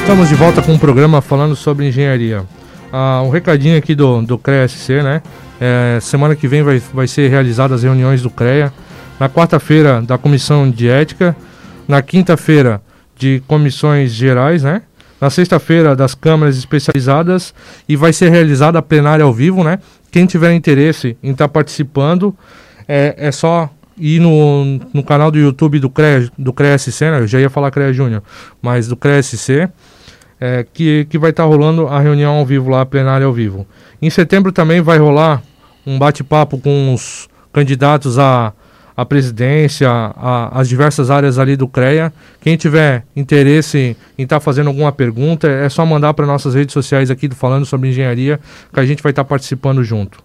[0.00, 2.42] Estamos de volta com um programa falando sobre engenharia.
[2.92, 5.22] Ah, um recadinho aqui do, do CREA-SC, né?
[5.60, 8.72] É, semana que vem vai, vai ser realizadas as reuniões do CREA.
[9.20, 11.36] Na quarta-feira, da Comissão de Ética.
[11.86, 12.82] Na quinta-feira,
[13.16, 14.82] de comissões gerais, né?
[15.20, 17.54] Na sexta-feira, das câmaras especializadas.
[17.88, 19.78] E vai ser realizada a plenária ao vivo, né?
[20.14, 22.36] Quem tiver interesse em estar tá participando,
[22.86, 27.18] é, é só ir no, no canal do YouTube do CREA, do CREA SC, né?
[27.18, 28.22] eu já ia falar CREA Júnior,
[28.62, 29.68] mas do CREA SC,
[30.40, 33.32] é, que, que vai estar tá rolando a reunião ao vivo lá, a plenária ao
[33.32, 33.66] vivo.
[34.00, 35.42] Em setembro também vai rolar
[35.84, 38.52] um bate-papo com os candidatos a,
[38.96, 42.12] a presidência, a, as diversas áreas ali do CREA.
[42.40, 46.72] Quem tiver interesse em estar tá fazendo alguma pergunta, é só mandar para nossas redes
[46.72, 48.38] sociais aqui do Falando sobre Engenharia,
[48.72, 50.22] que a gente vai estar tá participando junto.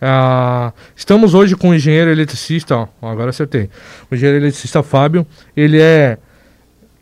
[0.00, 3.68] Ah, estamos hoje com o engenheiro eletricista, ó, agora acertei.
[4.10, 6.16] O engenheiro eletricista Fábio, ele é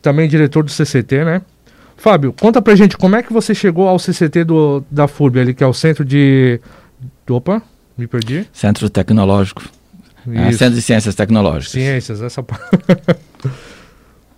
[0.01, 1.41] também diretor do CCT, né?
[1.95, 5.53] Fábio, conta pra gente como é que você chegou ao CCT do, da FURB, ali,
[5.53, 6.59] que é o Centro de.
[7.29, 7.61] Opa,
[7.97, 8.47] me perdi.
[8.53, 9.78] Centro Tecnológico.
[10.33, 11.71] É, Centro de Ciências Tecnológicas.
[11.71, 12.43] Ciências, essa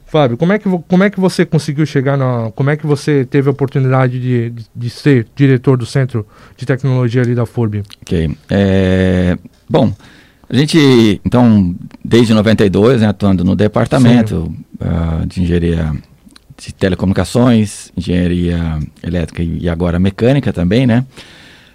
[0.05, 2.51] Fábio, como é, que, como é que você conseguiu chegar na.
[2.53, 6.27] Como é que você teve a oportunidade de, de, de ser diretor do Centro
[6.57, 7.81] de Tecnologia ali da FURB?
[8.01, 8.35] Ok.
[8.49, 9.37] É,
[9.69, 9.93] bom,
[10.49, 11.73] a gente, então,
[12.03, 15.93] desde 92, né, atuando no departamento uh, de engenharia
[16.57, 21.05] de telecomunicações, engenharia elétrica e, e agora mecânica também, né?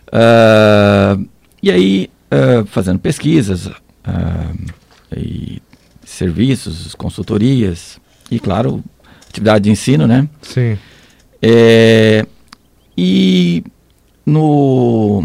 [0.09, 1.27] Uh,
[1.63, 3.71] e aí, uh, fazendo pesquisas,
[4.07, 4.73] uh,
[5.17, 5.63] e
[6.05, 8.83] serviços, consultorias e, claro,
[9.29, 10.29] atividade de ensino, né?
[10.43, 10.79] Sim.
[11.43, 12.27] É,
[12.97, 13.63] e
[14.25, 15.23] no,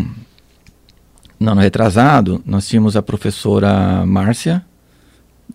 [1.40, 4.64] no ano retrasado, nós tínhamos a professora Márcia,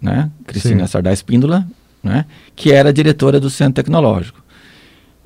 [0.00, 0.92] né, Cristina Sim.
[0.92, 1.66] Sardá Espíndola,
[2.02, 4.44] né, que era diretora do Centro Tecnológico.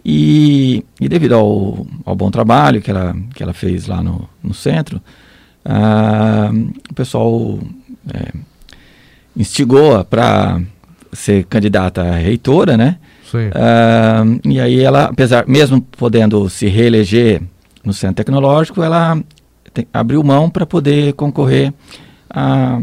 [0.05, 4.55] E, e devido ao, ao, bom trabalho que ela, que ela fez lá no, no
[4.55, 5.01] centro,
[5.65, 6.51] ah,
[6.91, 7.59] o pessoal
[8.13, 8.33] é,
[9.37, 10.61] instigou-a para
[11.13, 12.99] ser candidata a reitora, né?
[13.55, 17.43] Ah, e aí ela, apesar, mesmo podendo se reeleger
[17.85, 19.21] no Centro Tecnológico, ela
[19.73, 21.73] tem, abriu mão para poder concorrer
[22.29, 22.81] à,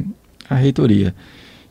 [0.49, 1.13] à reitoria.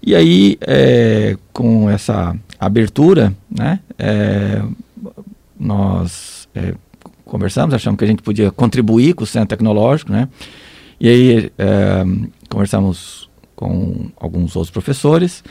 [0.02, 4.62] E aí, é, com essa abertura, né, é,
[5.58, 6.74] nós é,
[7.24, 10.28] conversamos, achamos que a gente podia contribuir com o Centro Tecnológico, né,
[11.00, 12.04] e aí é,
[12.48, 15.42] conversamos com alguns outros professores,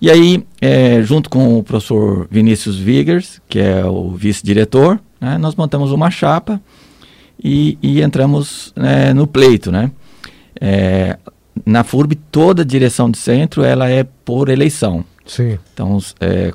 [0.00, 5.54] e aí, é, junto com o professor Vinícius Vigers, que é o vice-diretor, né, nós
[5.54, 6.60] montamos uma chapa
[7.42, 9.90] e, e entramos né, no pleito, né.
[10.60, 11.16] É,
[11.64, 15.04] na FURB, toda a direção de centro ela é por eleição.
[15.24, 15.58] Sim.
[15.72, 16.52] Então, é,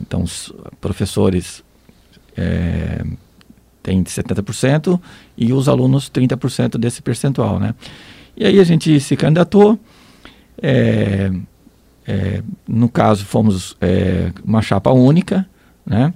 [0.00, 1.64] então os professores
[3.84, 5.00] é, têm 70%
[5.36, 7.74] e os alunos 30% desse percentual, né?
[8.36, 9.78] E aí a gente se candidatou.
[10.60, 11.30] É,
[12.06, 15.46] é, no caso, fomos é, uma chapa única,
[15.86, 16.12] né?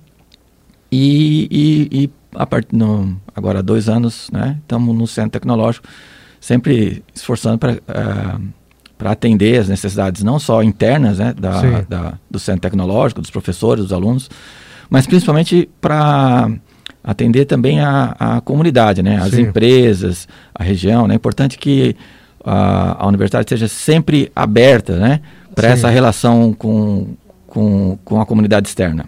[0.90, 4.58] E, e, e a part, no, agora há dois anos, né?
[4.62, 5.86] Estamos no centro tecnológico
[6.40, 8.38] sempre esforçando para uh, eh,
[8.96, 13.84] para atender as necessidades não só internas né, da, da, do centro tecnológico, dos professores,
[13.84, 14.28] dos alunos,
[14.90, 16.50] mas principalmente para
[17.08, 19.40] atender também a, a comunidade, né, as Sim.
[19.44, 21.08] empresas, a região.
[21.08, 21.96] Né, é importante que
[22.44, 25.22] a, a universidade esteja sempre aberta né,
[25.54, 27.16] para essa relação com,
[27.46, 29.06] com, com a comunidade externa.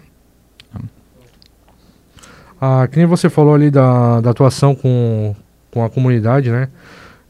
[2.59, 5.35] Ah, que nem você falou ali da, da atuação com,
[5.69, 6.69] com a comunidade, né?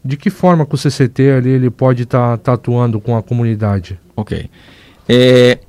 [0.03, 3.21] De que forma que o CCT ali ele pode estar tá, tá atuando com a
[3.21, 3.99] comunidade?
[4.15, 4.49] Ok.
[5.07, 5.59] É,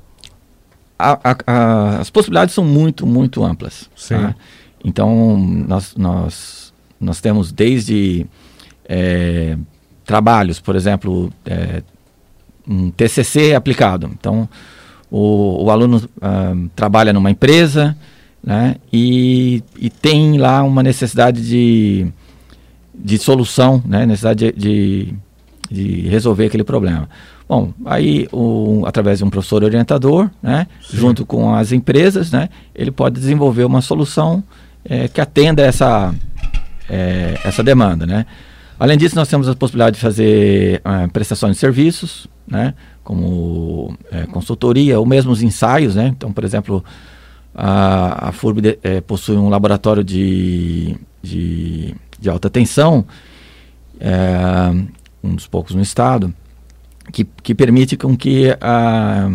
[0.97, 3.89] a, a, a, as possibilidades são muito, muito amplas.
[3.95, 4.15] Sim.
[4.15, 4.35] Tá?
[4.83, 8.25] Então, nós, nós, nós temos desde
[8.85, 9.57] é,
[10.05, 11.81] trabalhos, por exemplo, é,
[12.67, 14.09] um TCC aplicado.
[14.13, 14.47] Então,
[15.09, 17.95] o, o aluno uh, trabalha numa empresa
[18.43, 22.11] né, e, e tem lá uma necessidade de
[22.93, 25.13] de solução, né, necessidade de, de,
[25.69, 27.09] de, resolver aquele problema.
[27.49, 32.91] Bom, aí o, através de um professor orientador, né, junto com as empresas, né, ele
[32.91, 34.43] pode desenvolver uma solução
[34.85, 36.13] é, que atenda essa,
[36.89, 38.25] é, essa demanda, né.
[38.79, 44.25] Além disso, nós temos a possibilidade de fazer é, prestações de serviços, né, como é,
[44.25, 46.07] consultoria ou mesmo os ensaios, né.
[46.07, 46.83] Então, por exemplo,
[47.53, 53.05] a, a FURB é, possui um laboratório de, de de alta tensão,
[53.99, 54.73] é,
[55.21, 56.33] um dos poucos no estado,
[57.11, 59.29] que, que permite com que a,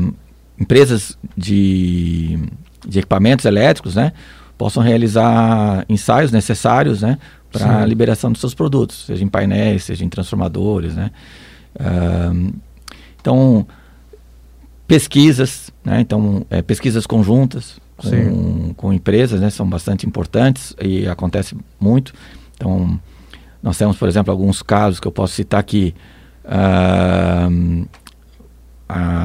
[0.58, 2.38] empresas de,
[2.86, 4.14] de equipamentos elétricos né,
[4.58, 7.18] possam realizar ensaios necessários né,
[7.50, 10.94] para a liberação dos seus produtos, seja em painéis, seja em transformadores.
[10.94, 11.10] Né.
[11.76, 12.52] Uh,
[13.20, 13.66] então,
[14.86, 21.56] pesquisas, né, então, é, pesquisas conjuntas com, com empresas né, são bastante importantes e acontece
[21.78, 22.12] muito.
[22.56, 23.00] Então,
[23.62, 25.94] nós temos, por exemplo, alguns casos que eu posso citar aqui.
[26.44, 27.86] Uh,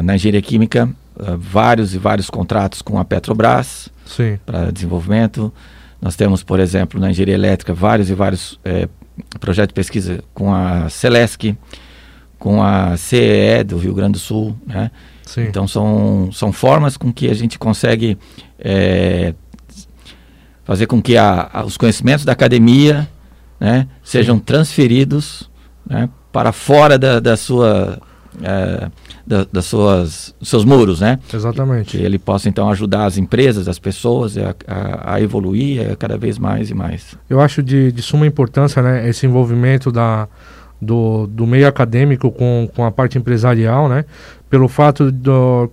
[0.04, 3.90] na engenharia química, uh, vários e vários contratos com a Petrobras
[4.46, 5.54] para desenvolvimento.
[6.02, 8.90] Nós temos, por exemplo, na engenharia elétrica, vários e vários é,
[9.40, 11.56] projetos de pesquisa com a Celesc,
[12.38, 14.56] com a CEE do Rio Grande do Sul.
[14.68, 14.92] Né?
[15.48, 18.18] Então, são, são formas com que a gente consegue
[18.60, 19.34] é,
[20.66, 23.08] fazer com que a, a, os conhecimentos da academia
[23.60, 25.50] né, sejam transferidos
[25.86, 28.02] né, para fora da, da sua
[28.42, 28.90] é,
[29.26, 31.20] da, das suas seus muros, né?
[31.34, 31.92] Exatamente.
[31.92, 35.96] Que, que, ele possa então ajudar as empresas, as pessoas a, a, a evoluir a
[35.96, 37.16] cada vez mais e mais.
[37.30, 40.28] Eu acho de, de suma importância, né, esse envolvimento da
[40.82, 44.06] do, do meio acadêmico com, com a parte empresarial, né?
[44.50, 45.72] Pelo fato do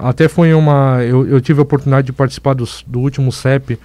[0.00, 3.78] até foi uma eu, eu tive a oportunidade de participar do, do último CEP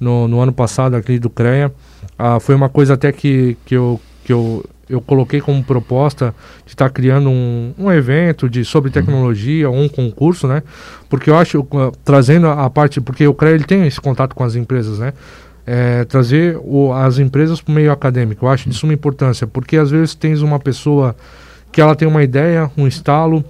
[0.00, 1.70] no, no ano passado aqui do CREA
[2.18, 6.72] ah, foi uma coisa até que, que, eu, que eu, eu coloquei como proposta de
[6.72, 8.94] estar tá criando um, um evento de, sobre uhum.
[8.94, 10.62] tecnologia, um concurso, né?
[11.08, 14.34] Porque eu acho, uh, trazendo a, a parte, porque o CREA ele tem esse contato
[14.34, 15.12] com as empresas, né?
[15.66, 18.46] É, trazer o, as empresas para o meio acadêmico.
[18.46, 21.16] Eu acho de suma importância, porque às vezes tens uma pessoa
[21.72, 23.44] que ela tem uma ideia, um estalo,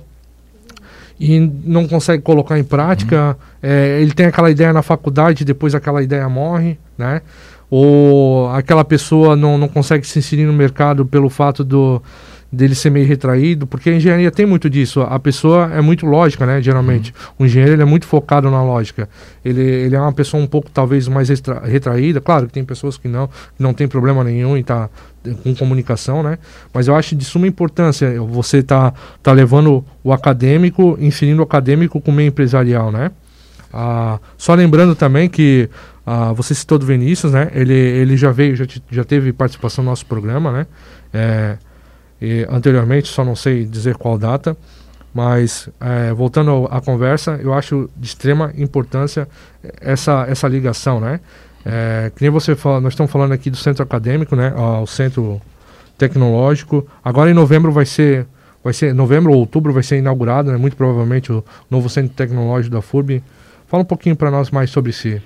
[1.18, 3.36] e não consegue colocar em prática.
[3.62, 3.70] Uhum.
[3.70, 7.20] É, ele tem aquela ideia na faculdade, depois aquela ideia morre, né?
[7.70, 12.00] Ou aquela pessoa não, não consegue se inserir no mercado pelo fato do
[12.50, 15.02] dele ser meio retraído, porque a engenharia tem muito disso.
[15.02, 16.62] A pessoa é muito lógica, né?
[16.62, 17.12] Geralmente.
[17.12, 17.44] Uhum.
[17.44, 19.08] O engenheiro ele é muito focado na lógica.
[19.44, 21.28] Ele, ele é uma pessoa um pouco, talvez, mais
[21.64, 22.20] retraída.
[22.20, 24.88] Claro que tem pessoas que não, que não tem problema nenhum e tá
[25.42, 26.38] com comunicação, né?
[26.72, 32.00] Mas eu acho de suma importância você tá, tá levando o acadêmico, inserindo o acadêmico
[32.00, 33.10] com o meio empresarial, né?
[33.72, 35.68] Ah, só lembrando também que
[36.06, 37.50] ah, você citou do Vinícius, né?
[37.52, 40.66] Ele, ele já veio, já, já teve participação no nosso programa, né?
[41.12, 41.58] É,
[42.22, 44.56] e, anteriormente, só não sei dizer qual data,
[45.12, 49.26] mas é, voltando à conversa, eu acho de extrema importância
[49.80, 51.18] essa, essa ligação, né?
[51.64, 54.54] É, que nem você fala, nós estamos falando aqui do centro acadêmico, né?
[54.54, 55.42] O centro
[55.98, 56.86] tecnológico.
[57.04, 58.28] Agora em novembro vai ser,
[58.62, 60.56] vai ser novembro ou outubro vai ser inaugurado, né?
[60.56, 63.24] Muito provavelmente o novo centro tecnológico da FURB.
[63.66, 65.20] Fala um pouquinho para nós mais sobre esse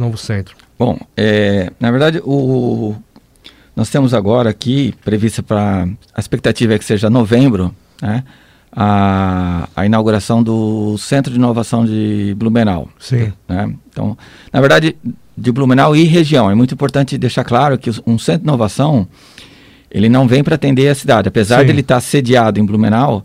[0.00, 0.56] novo centro.
[0.78, 2.96] Bom, é, na verdade o
[3.76, 8.24] nós temos agora aqui prevista para a expectativa é que seja novembro, né?
[8.72, 12.88] A, a inauguração do Centro de Inovação de Blumenau.
[13.00, 13.32] Sim.
[13.48, 13.74] Né?
[13.88, 14.16] Então,
[14.52, 14.96] na verdade,
[15.36, 16.48] de Blumenau e região.
[16.48, 19.08] É muito importante deixar claro que um centro de inovação
[19.90, 21.26] ele não vem para atender a cidade.
[21.26, 21.64] Apesar Sim.
[21.64, 23.24] de ele estar tá sediado em Blumenau,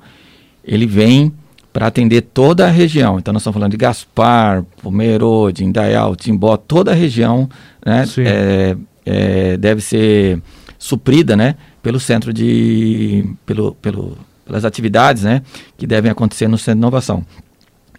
[0.64, 1.32] ele vem
[1.76, 3.20] para atender toda a região.
[3.20, 7.50] Então, nós estamos falando de Gaspar, Pomerode, Indaial, Timbó, toda a região
[7.86, 10.42] né, é, é, deve ser
[10.80, 15.42] suprida, né, pelo centro de, pelo, pelo, pelas atividades, né,
[15.78, 17.26] que devem acontecer no centro de inovação.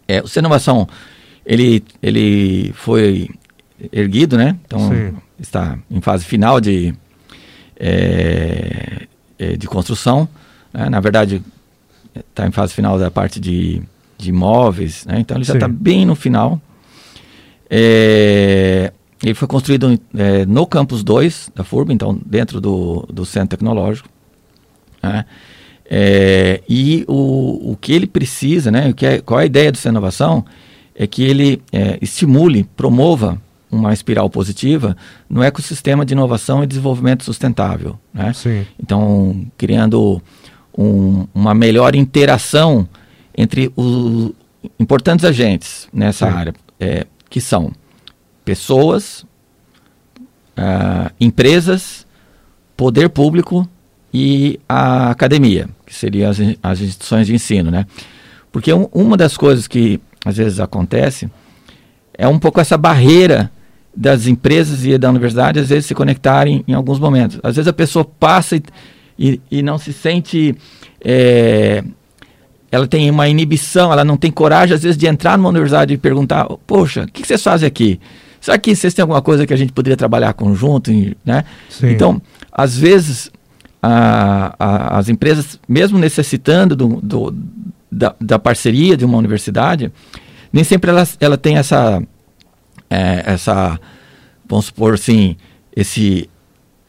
[0.08, 0.88] É, o centro de inovação,
[1.44, 3.28] ele, ele foi
[3.92, 5.14] erguido, né, então Sim.
[5.38, 6.94] está em fase final de,
[7.78, 9.06] é,
[9.38, 10.26] é de construção,
[10.72, 11.42] né, na verdade
[12.30, 13.82] está em fase final da parte de,
[14.18, 16.60] de imóveis, né, então ele já está bem no final.
[17.68, 23.56] É, ele foi construído é, no campus 2 da FURB, então dentro do, do centro
[23.56, 24.08] tecnológico.
[25.02, 25.24] Né?
[25.88, 29.72] É, e o, o que ele precisa, né, o que é, qual é a ideia
[29.72, 30.44] do Centro Inovação,
[30.94, 34.96] é que ele é, estimule, promova uma espiral positiva
[35.28, 37.98] no ecossistema de inovação e desenvolvimento sustentável.
[38.12, 38.32] Né?
[38.80, 40.22] Então, criando
[40.76, 42.88] um, uma melhor interação
[43.36, 44.32] entre os
[44.78, 46.36] importantes agentes nessa Sim.
[46.36, 47.72] área, é, que são
[48.44, 49.24] pessoas,
[50.56, 52.06] uh, empresas,
[52.76, 53.68] poder público
[54.12, 57.86] e a academia, que seriam as, as instituições de ensino, né?
[58.52, 61.30] Porque um, uma das coisas que às vezes acontece
[62.14, 63.50] é um pouco essa barreira
[63.94, 67.38] das empresas e da universidade às vezes se conectarem em alguns momentos.
[67.42, 68.62] Às vezes a pessoa passa e,
[69.18, 70.54] e, e não se sente
[71.04, 71.82] é,
[72.70, 75.98] ela tem uma inibição, ela não tem coragem, às vezes, de entrar numa universidade e
[75.98, 78.00] perguntar: Poxa, o que, que vocês fazem aqui?
[78.40, 80.90] Será que vocês têm alguma coisa que a gente poderia trabalhar conjunto?
[81.24, 81.44] Né?
[81.82, 82.20] Então,
[82.52, 83.30] às vezes,
[83.82, 87.34] a, a, as empresas, mesmo necessitando do, do,
[87.90, 89.90] da, da, parceria de uma universidade,
[90.52, 92.02] nem sempre ela, ela tem essa,
[92.90, 93.80] é, essa,
[94.48, 95.36] vamos supor assim,
[95.74, 96.28] esse,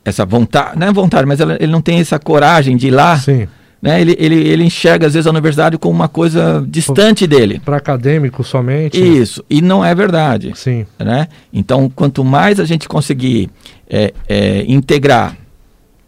[0.08, 3.18] essa vontade, não é vontade, mas ela, ele não tem essa coragem de ir lá.
[3.18, 3.48] Sim
[3.82, 4.02] né?
[4.02, 7.62] Ele, ele, ele enxerga, às vezes, a universidade como uma coisa distante dele.
[7.64, 8.98] Para acadêmico somente.
[8.98, 10.52] Isso, e não é verdade.
[10.56, 10.86] Sim.
[11.00, 11.28] Né?
[11.54, 13.50] Então, quanto mais a gente conseguir
[13.90, 15.38] é, é, integrar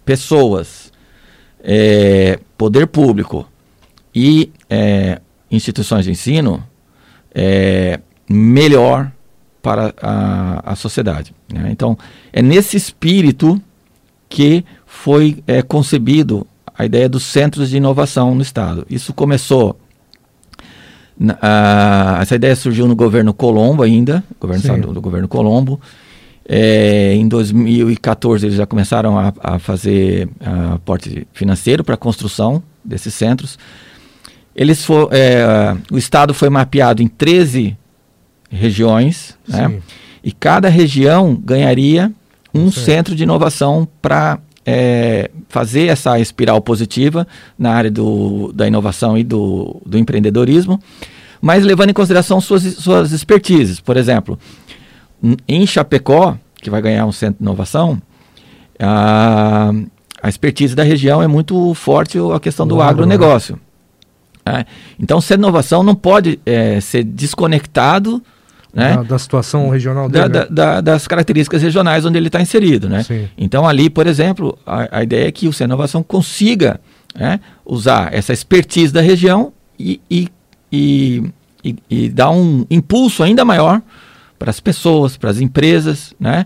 [0.03, 0.91] pessoas,
[1.63, 3.47] é, poder público
[4.13, 6.63] e é, instituições de ensino,
[7.33, 9.11] é, melhor
[9.61, 11.33] para a, a sociedade.
[11.53, 11.69] Né?
[11.71, 11.97] Então,
[12.33, 13.61] é nesse espírito
[14.29, 16.45] que foi é, concebido
[16.77, 18.85] a ideia dos centros de inovação no Estado.
[18.89, 19.77] Isso começou.
[21.19, 25.81] Uh, essa ideia surgiu no governo Colombo ainda, governo do, do, governo Colombo.
[26.47, 30.29] É, em 2014 eles já começaram a, a fazer
[30.73, 33.59] aporte financeiro para a construção desses centros.
[34.55, 37.77] Eles for, é, o estado foi mapeado em 13
[38.49, 39.79] regiões, né?
[40.23, 42.11] e cada região ganharia
[42.53, 42.81] um Sim.
[42.81, 49.23] centro de inovação para é, fazer essa espiral positiva na área do, da inovação e
[49.23, 50.79] do, do empreendedorismo,
[51.41, 53.79] mas levando em consideração suas, suas expertises.
[53.79, 54.37] Por exemplo,
[55.47, 58.01] em Chapecó, que vai ganhar um centro de inovação,
[58.79, 59.71] a,
[60.21, 63.59] a expertise da região é muito forte a questão do, do agronegócio.
[64.45, 64.65] Né?
[64.99, 68.21] Então, o centro de inovação não pode é, ser desconectado
[68.73, 68.97] né?
[68.97, 70.47] Da, da, situação regional dele, da, né?
[70.49, 72.87] da, das características regionais onde ele está inserido.
[72.87, 73.03] Né?
[73.37, 76.79] Então, ali, por exemplo, a, a, ideia é que o Inovação consiga
[77.15, 80.27] né, usar essa expertise da região e, e,
[80.71, 81.23] e,
[81.63, 83.81] e, e dar um impulso ainda maior
[84.37, 86.45] para as pessoas, para as empresas, né?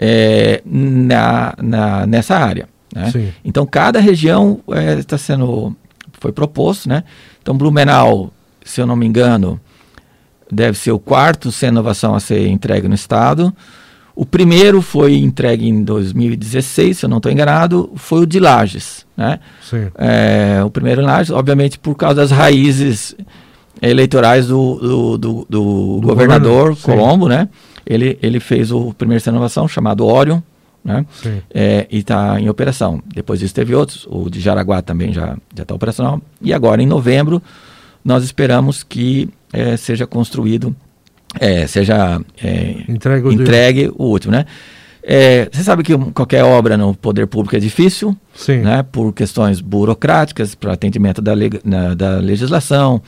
[0.00, 2.66] é, na, na, nessa área.
[2.94, 3.32] Né?
[3.44, 4.60] Então, cada região
[4.98, 5.76] está é, sendo,
[6.14, 7.04] foi proposto, né?
[7.40, 8.32] Então, Blumenau,
[8.64, 9.60] se eu não me engano,
[10.50, 13.54] deve ser o quarto sem inovação a ser entregue no Estado.
[14.14, 19.06] O primeiro foi entregue em 2016, se eu não estou enganado, foi o de Lages.
[19.16, 19.38] Né?
[19.96, 23.16] É, o primeiro em Lages, obviamente, por causa das raízes
[23.80, 27.48] eleitorais do, do, do, do, do governador Colombo, né?
[27.86, 30.40] Ele, ele fez o primeiro sem inovação, chamado Orion,
[30.84, 31.06] né?
[31.52, 33.02] É, e está em operação.
[33.06, 36.20] Depois disso teve outros, o de Jaraguá também já está operacional.
[36.42, 37.42] E agora, em novembro,
[38.04, 40.74] nós esperamos que é, seja construído,
[41.38, 44.46] é, seja é, entregue, entregue o último, né?
[45.02, 48.58] É, você sabe que qualquer obra no poder público é difícil, Sim.
[48.58, 48.82] né?
[48.82, 51.32] Por questões burocráticas, para atendimento da,
[51.64, 53.02] na, da legislação.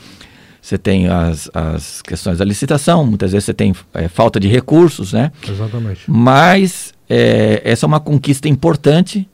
[0.61, 5.12] Você tem as, as questões da licitação, muitas vezes você tem é, falta de recursos,
[5.12, 5.32] né?
[5.47, 6.09] Exatamente.
[6.09, 9.28] Mas é, essa é uma conquista importante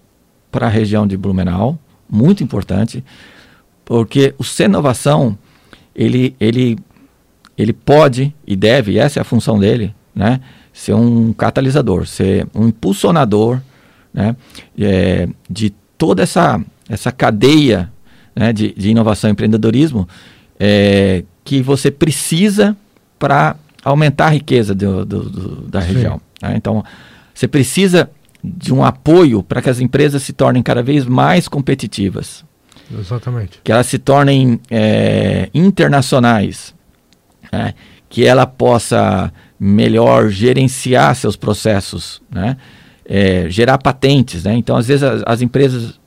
[0.50, 1.78] para a região de Blumenau,
[2.10, 3.04] muito importante,
[3.84, 5.36] porque o Senovação
[5.98, 6.78] ele, ele,
[7.56, 10.40] ele pode e deve, e essa é a função dele, né,
[10.72, 13.60] ser um catalisador, ser um impulsionador
[14.14, 14.36] né,
[14.78, 17.92] é, de toda essa, essa cadeia
[18.34, 20.08] né, de, de inovação e empreendedorismo
[20.58, 22.76] é, que você precisa
[23.18, 26.20] para aumentar a riqueza do, do, do, da região.
[26.40, 26.54] Né?
[26.56, 26.84] Então,
[27.34, 28.08] você precisa
[28.42, 32.44] de um apoio para que as empresas se tornem cada vez mais competitivas.
[32.96, 33.60] Exatamente.
[33.62, 36.74] Que elas se tornem é, internacionais.
[37.52, 37.74] Né?
[38.08, 42.56] Que ela possa melhor gerenciar seus processos, né?
[43.04, 44.44] É, gerar patentes.
[44.44, 44.54] Né?
[44.54, 45.98] Então, às vezes, as, as, empresas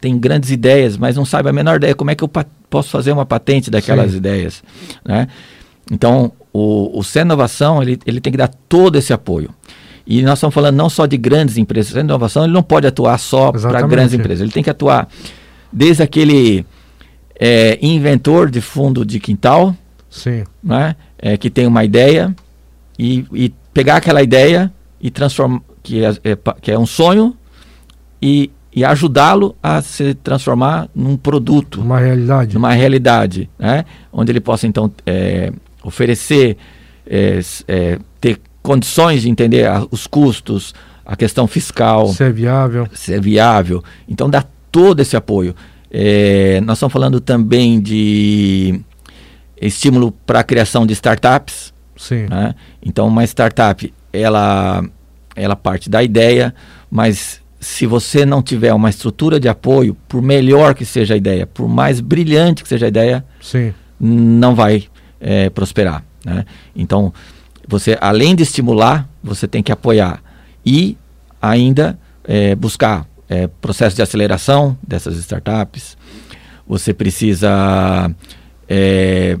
[0.00, 2.30] têm grandes ideias, mas não sabem a menor ideia como é que eu
[2.68, 4.16] posso fazer uma patente daquelas Sim.
[4.16, 4.62] ideias.
[5.04, 5.28] Né?
[5.90, 9.54] Então, o, o Inovação ele, ele tem que dar todo esse apoio.
[10.06, 11.94] E nós estamos falando não só de grandes empresas.
[11.94, 14.40] A inovação ele não pode atuar só para grandes empresas.
[14.40, 15.06] Ele tem que atuar
[15.72, 16.64] desde aquele
[17.38, 19.74] é, inventor de fundo de quintal,
[20.10, 20.44] Sim.
[20.62, 22.34] Né, é, que tem uma ideia
[22.98, 27.36] e, e pegar aquela ideia e transformar, que é, é, que é um sonho,
[28.20, 31.80] e, e ajudá-lo a se transformar num produto.
[31.80, 32.54] Uma realidade.
[32.54, 33.84] Numa realidade, né?
[34.12, 35.52] Onde ele possa, então, é,
[35.82, 36.56] oferecer,
[37.06, 40.74] é, é, ter condições de entender a, os custos,
[41.06, 42.08] a questão fiscal.
[42.08, 42.88] Se é viável.
[42.92, 43.82] Se é viável.
[44.08, 45.54] Então, dá todo esse apoio.
[45.90, 48.80] É, nós estamos falando também de
[49.60, 51.72] estímulo para a criação de startups.
[51.96, 52.26] Sim.
[52.28, 52.54] Né?
[52.82, 54.84] Então, uma startup, ela,
[55.34, 56.54] ela parte da ideia,
[56.90, 61.46] mas se você não tiver uma estrutura de apoio, por melhor que seja a ideia,
[61.46, 63.74] por mais brilhante que seja a ideia, Sim.
[63.98, 64.84] não vai
[65.20, 66.04] é, prosperar.
[66.24, 66.44] Né?
[66.74, 67.12] Então,
[67.66, 70.22] você, além de estimular, você tem que apoiar
[70.64, 70.96] e
[71.42, 75.96] ainda é, buscar é, processo de aceleração dessas startups.
[76.66, 78.10] Você precisa
[78.68, 79.38] é,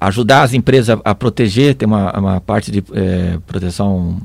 [0.00, 4.20] ajudar as empresas a, proteger, tem uma, uma parte de é, proteção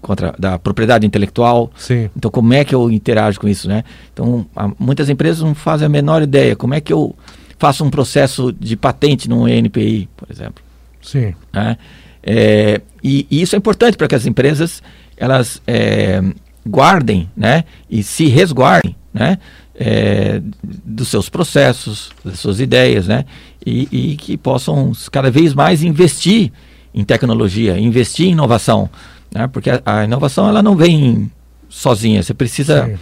[0.00, 1.70] contra da propriedade intelectual.
[1.76, 2.10] Sim.
[2.16, 3.84] Então, como é que eu interajo com isso, né?
[4.12, 4.46] Então,
[4.78, 6.56] muitas empresas não fazem a menor ideia.
[6.56, 7.14] Como é que eu
[7.58, 10.62] faço um processo de patente num ENPI, por exemplo?
[11.00, 11.34] Sim.
[11.52, 11.76] Né?
[12.22, 14.82] É, e, e, isso é importante para que as empresas
[15.16, 16.22] elas é,
[16.66, 19.38] guardem, né, e se resguardem, né,
[19.74, 23.24] é, dos seus processos, das suas ideias, né,
[23.64, 26.52] e, e, que possam cada vez mais investir
[26.94, 28.88] em tecnologia, investir em inovação,
[29.32, 31.30] né, porque a, a inovação ela não vem
[31.68, 32.98] sozinha, você precisa Sim.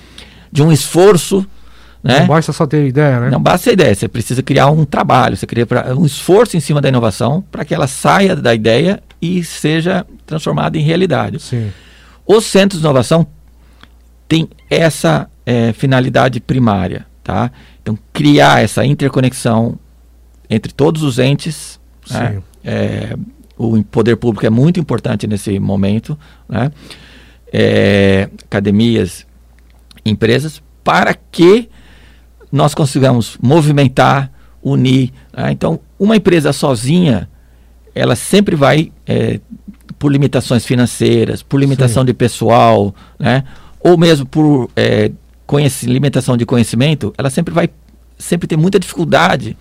[0.50, 1.46] de um esforço,
[2.02, 2.20] né?
[2.20, 3.30] Não basta só ter ideia, né?
[3.30, 5.66] Não basta ter ideia, você precisa criar um trabalho, você cria
[5.98, 10.78] um esforço em cima da inovação para que ela saia da ideia e seja transformada
[10.78, 11.38] em realidade.
[11.40, 11.70] Sim.
[12.26, 13.26] Os centros de inovação
[14.30, 17.50] tem essa é, finalidade primária, tá?
[17.82, 19.76] Então, criar essa interconexão
[20.48, 22.40] entre todos os entes, né?
[22.64, 23.16] é,
[23.58, 26.16] o poder público é muito importante nesse momento,
[26.48, 26.70] né?
[27.52, 29.26] É, academias,
[30.06, 31.68] empresas, para que
[32.52, 34.30] nós consigamos movimentar,
[34.62, 35.12] unir.
[35.36, 35.50] Né?
[35.50, 37.28] Então, uma empresa sozinha,
[37.92, 39.40] ela sempre vai, é,
[39.98, 42.06] por limitações financeiras, por limitação Sim.
[42.06, 43.42] de pessoal, né?
[43.80, 45.10] Ou mesmo por é,
[45.84, 47.68] limitação de conhecimento, ela sempre vai
[48.18, 49.56] sempre ter muita dificuldade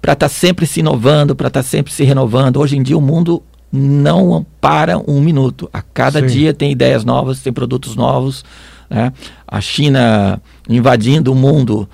[0.00, 2.58] para estar tá sempre se inovando, para estar tá sempre se renovando.
[2.58, 5.68] Hoje em dia o mundo não para um minuto.
[5.72, 6.26] A cada Sim.
[6.26, 8.44] dia tem ideias novas, tem produtos novos.
[8.88, 9.12] Né?
[9.46, 11.88] A China invadindo o mundo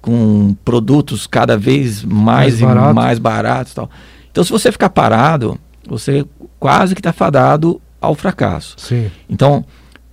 [0.00, 2.94] com produtos cada vez mais, mais e barato.
[2.94, 3.74] mais baratos.
[3.74, 3.90] Tal.
[4.30, 6.24] Então, se você ficar parado, você
[6.58, 8.74] quase que está fadado ao fracasso.
[8.78, 9.10] Sim.
[9.28, 9.64] Então,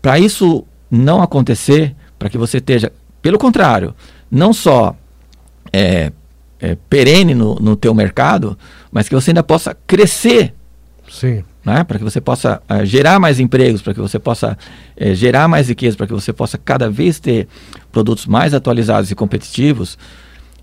[0.02, 3.94] Para isso não acontecer, para que você esteja, pelo contrário,
[4.30, 4.96] não só
[5.72, 6.12] é,
[6.60, 8.58] é, perene no, no teu mercado,
[8.92, 10.54] mas que você ainda possa crescer.
[11.10, 11.44] Sim.
[11.64, 11.84] Né?
[11.84, 14.58] Para que você possa uh, gerar mais empregos, para que você possa
[15.00, 17.48] uh, gerar mais riqueza, para que você possa cada vez ter
[17.92, 19.98] produtos mais atualizados e competitivos,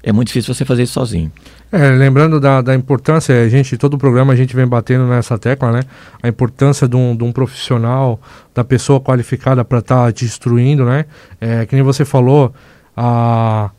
[0.02, 1.32] é muito difícil você fazer isso sozinho.
[1.72, 5.36] É, lembrando da, da importância, a gente, todo o programa a gente vem batendo nessa
[5.36, 5.80] tecla, né?
[6.22, 8.20] A importância de um, de um profissional,
[8.54, 11.06] da pessoa qualificada para estar tá destruindo, né?
[11.40, 12.54] É, que nem você falou,
[12.96, 13.70] a,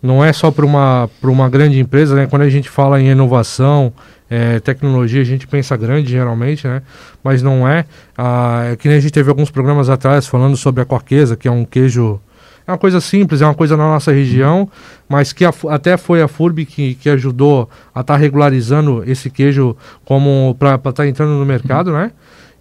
[0.00, 2.26] não é só para uma, uma grande empresa, né?
[2.26, 3.92] Quando a gente fala em inovação,
[4.30, 6.80] é, tecnologia, a gente pensa grande geralmente, né?
[7.24, 7.84] Mas não é.
[8.16, 11.48] Ah, é que nem a gente teve alguns programas atrás falando sobre a corqueza, que
[11.48, 12.20] é um queijo
[12.66, 14.68] é uma coisa simples, é uma coisa na nossa região,
[15.08, 19.28] mas que a, até foi a FURB que, que ajudou a estar tá regularizando esse
[19.30, 22.12] queijo como para estar tá entrando no mercado, né?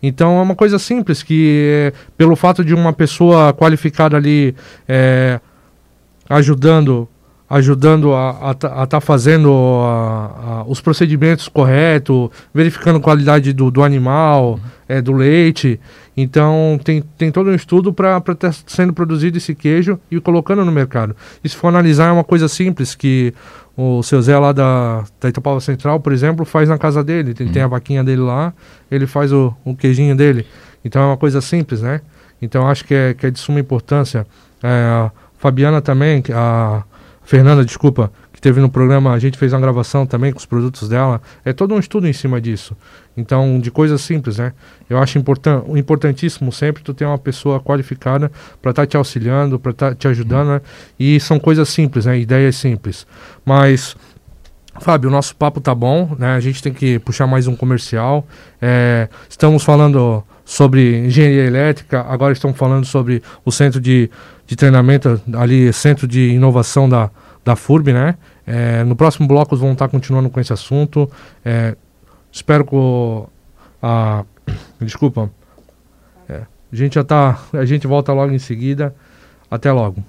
[0.01, 4.55] Então é uma coisa simples que, pelo fato de uma pessoa qualificada ali
[4.87, 5.39] é,
[6.27, 7.07] ajudando
[7.51, 9.51] ajudando a estar tá fazendo
[9.83, 14.59] a, a, os procedimentos corretos, verificando a qualidade do, do animal, uhum.
[14.87, 15.77] é, do leite.
[16.15, 20.63] Então tem, tem todo um estudo para estar tá sendo produzido esse queijo e colocando
[20.63, 21.13] no mercado.
[21.43, 23.33] E se for analisar, é uma coisa simples que
[23.75, 27.31] o seu Zé lá da, da Itapava Central, por exemplo, faz na casa dele.
[27.37, 27.51] Ele uhum.
[27.51, 28.53] tem a vaquinha dele lá,
[28.89, 30.45] ele faz o, o queijinho dele.
[30.85, 31.99] Então é uma coisa simples, né?
[32.41, 34.25] Então acho que é, que é de suma importância.
[34.63, 36.83] É, a Fabiana também, a
[37.23, 40.89] Fernanda, desculpa, que teve no programa, a gente fez uma gravação também com os produtos
[40.89, 41.21] dela.
[41.45, 42.75] É todo um estudo em cima disso.
[43.15, 44.53] Então, de coisas simples, né?
[44.89, 49.59] Eu acho important, importantíssimo sempre tu ter uma pessoa qualificada para estar tá te auxiliando,
[49.59, 50.61] para estar tá te ajudando, né?
[50.99, 52.17] E são coisas simples, né?
[52.17, 53.05] Ideias simples.
[53.45, 53.95] Mas,
[54.79, 56.33] Fábio, o nosso papo tá bom, né?
[56.33, 58.25] A gente tem que puxar mais um comercial.
[58.61, 64.09] É, estamos falando sobre engenharia elétrica, agora estamos falando sobre o centro de,
[64.45, 67.09] de treinamento, ali, centro de inovação da,
[67.43, 68.15] da FURB, né?
[68.45, 71.09] É, no próximo bloco vamos estar continuando com esse assunto.
[71.45, 71.75] É,
[72.31, 72.75] espero que
[73.81, 74.25] a
[74.81, 75.29] desculpa,
[76.27, 78.93] é, a gente já tá, a gente volta logo em seguida.
[79.49, 80.01] Até logo.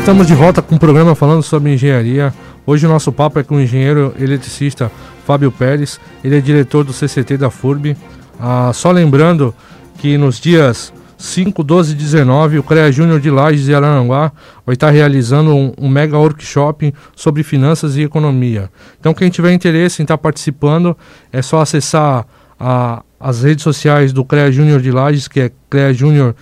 [0.00, 2.34] Estamos de volta com o programa falando sobre engenharia.
[2.66, 4.90] Hoje o nosso papo é com o engenheiro eletricista
[5.24, 6.00] Fábio Pérez.
[6.24, 7.96] Ele é diretor do CCT da FURB.
[8.38, 9.54] Ah, só lembrando
[9.98, 14.32] que nos dias 5, 12 e 19, o CREA Júnior de Lages e Araranguá
[14.64, 18.70] vai estar realizando um, um, mega workshop sobre finanças e economia.
[19.00, 20.96] Então, quem tiver interesse em estar participando,
[21.32, 22.26] é só acessar
[22.60, 26.36] a, as redes sociais do CREA Júnior de Lages, que é CREA Júnior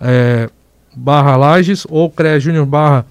[0.00, 0.50] é,
[0.96, 3.06] barra Lages ou CREA Júnior barra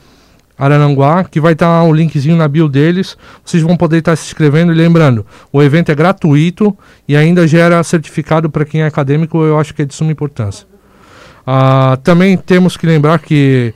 [0.57, 3.17] Arananguá, que vai estar o linkzinho na bio deles.
[3.45, 4.71] Vocês vão poder estar se inscrevendo.
[4.71, 6.75] E lembrando, o evento é gratuito
[7.07, 9.43] e ainda gera certificado para quem é acadêmico.
[9.43, 10.67] Eu acho que é de suma importância.
[11.45, 13.73] Ah, também temos que lembrar que,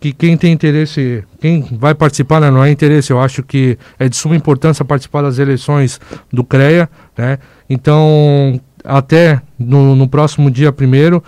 [0.00, 4.08] que quem tem interesse, quem vai participar, né, não é interesse, eu acho que é
[4.08, 6.00] de suma importância participar das eleições
[6.32, 7.38] do CREA, né?
[7.68, 11.22] Então, até no, no próximo dia primeiro,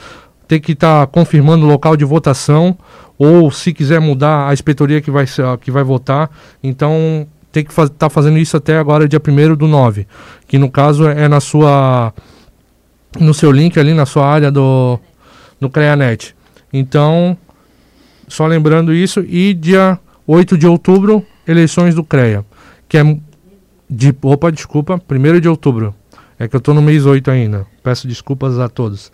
[0.48, 2.76] tem que estar confirmando o local de votação,
[3.18, 5.24] ou se quiser mudar a inspetoria que vai,
[5.60, 6.30] que vai votar,
[6.62, 10.06] então tem que estar tá fazendo isso até agora, dia 1 do 9,
[10.46, 12.12] que no caso é na sua
[13.18, 14.98] no seu link ali na sua área do
[15.60, 16.36] no CREANET.
[16.72, 17.36] Então,
[18.28, 22.44] só lembrando isso, e dia 8 de outubro, eleições do CREA,
[22.88, 23.16] que é
[23.88, 25.94] de, opa, desculpa, 1 de outubro.
[26.38, 27.66] É que eu estou no mês 8 ainda.
[27.82, 29.10] Peço desculpas a todos.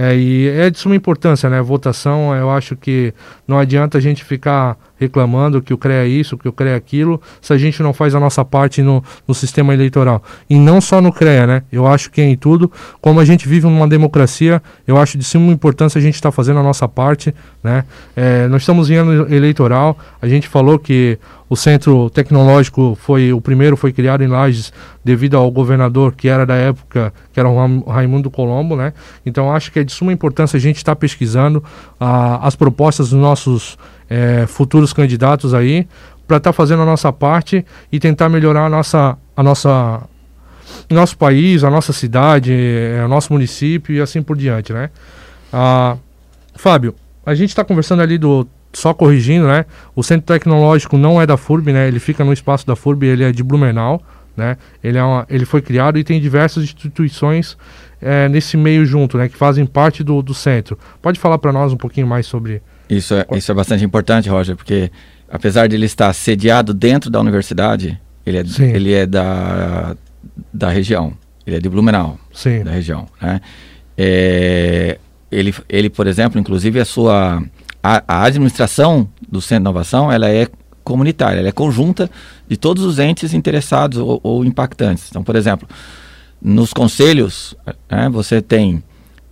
[0.00, 1.60] É, e é de suma importância, né?
[1.60, 3.12] Votação, eu acho que
[3.48, 6.76] não adianta a gente ficar reclamando que o CREA é isso, que o CREA é
[6.76, 10.22] aquilo, se a gente não faz a nossa parte no, no sistema eleitoral.
[10.48, 11.62] E não só no CREA, né?
[11.70, 12.70] Eu acho que é em tudo,
[13.00, 16.32] como a gente vive numa democracia, eu acho de suma importância a gente estar tá
[16.32, 17.84] fazendo a nossa parte, né?
[18.16, 21.18] É, nós estamos em ano eleitoral, a gente falou que
[21.48, 24.72] o centro tecnológico foi o primeiro foi criado em Lages
[25.02, 28.92] devido ao governador que era da época, que era o Raimundo Colombo, né?
[29.24, 31.64] Então acho que é de suma importância a gente estar tá pesquisando
[31.98, 33.78] ah, as propostas dos nossos
[34.08, 35.86] é, futuros candidatos aí
[36.26, 40.02] para estar tá fazendo a nossa parte e tentar melhorar a nossa, a nossa
[40.90, 44.90] nosso país, a nossa cidade, é, o nosso município e assim por diante, né?
[45.52, 45.96] Ah,
[46.54, 46.94] Fábio,
[47.24, 49.64] a gente está conversando ali do só corrigindo, né?
[49.94, 51.88] O centro tecnológico não é da FURB, né?
[51.88, 54.02] Ele fica no espaço da FURB, ele é de Blumenau,
[54.36, 54.56] né?
[54.84, 57.56] Ele, é uma, ele foi criado e tem diversas instituições
[58.00, 59.28] é, nesse meio junto, né?
[59.28, 60.78] Que fazem parte do, do centro.
[61.00, 64.56] Pode falar para nós um pouquinho mais sobre isso é, isso é bastante importante, Roger,
[64.56, 64.90] porque
[65.28, 69.96] apesar de ele estar sediado dentro da universidade, ele é, ele é da,
[70.52, 71.12] da região.
[71.46, 72.62] Ele é de Blumenau, Sim.
[72.62, 73.40] da região, né?
[73.96, 74.98] é,
[75.30, 77.42] ele, ele, por exemplo, inclusive a sua
[77.82, 80.46] a, a, administração do Centro de Inovação, ela é
[80.84, 82.10] comunitária, ela é conjunta
[82.46, 85.06] de todos os entes interessados ou, ou impactantes.
[85.10, 85.68] Então, por exemplo,
[86.40, 87.54] nos conselhos,
[87.90, 88.82] né, você tem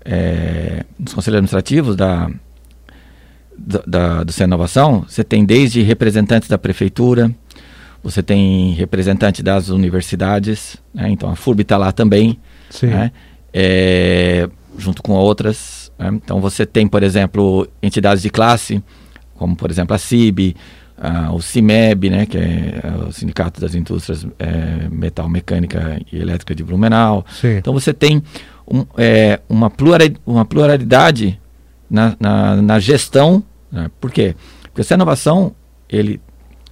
[0.04, 2.30] é, nos conselhos administrativos da,
[3.58, 7.30] da, do Centro de Inovação, você tem desde representantes da prefeitura,
[8.02, 12.38] você tem representante das universidades, né, então a FURB está lá também,
[12.82, 13.10] né,
[13.52, 14.48] é,
[14.78, 15.90] junto com outras.
[15.98, 18.82] Né, então você tem, por exemplo, entidades de classe,
[19.34, 20.54] como por exemplo a CIB,
[20.98, 26.18] ah, o CIMEB, né, que é, é o Sindicato das Indústrias é, Metal Mecânica e
[26.18, 27.24] Elétrica de Blumenau.
[27.30, 27.56] Sim.
[27.56, 28.22] Então você tem
[28.66, 31.38] um, é, uma, pluralidade, uma pluralidade
[31.88, 33.42] na, na, na gestão.
[33.70, 33.90] Né?
[34.00, 34.34] Por quê?
[34.64, 35.54] Porque essa inovação
[35.88, 36.20] ele,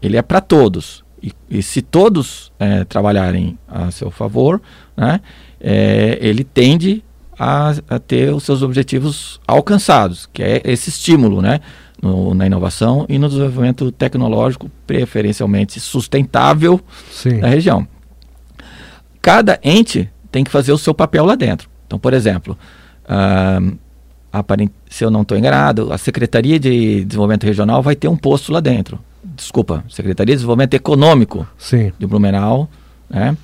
[0.02, 1.04] ele é para todos.
[1.22, 4.60] E, e, se todos é, trabalharem a seu favor,
[4.94, 5.20] né,
[5.58, 7.02] é, ele tende
[7.38, 11.60] a, a, ter os seus objetivos alcançados, que é esse estímulo, né?
[12.04, 16.78] no, na inovação e no desenvolvimento tecnológico, preferencialmente sustentável
[17.10, 17.40] Sim.
[17.40, 17.88] da região.
[19.22, 21.70] Cada ente tem que fazer o seu papel lá dentro.
[21.86, 22.58] Então, por exemplo,
[23.04, 23.78] uh,
[24.89, 28.61] se eu não estou enganado, a Secretaria de Desenvolvimento Regional vai ter um posto lá
[28.61, 28.99] dentro.
[29.22, 31.93] Desculpa, Secretaria de Desenvolvimento Econômico Sim.
[31.99, 32.68] de Blumenau
[33.09, 33.37] né,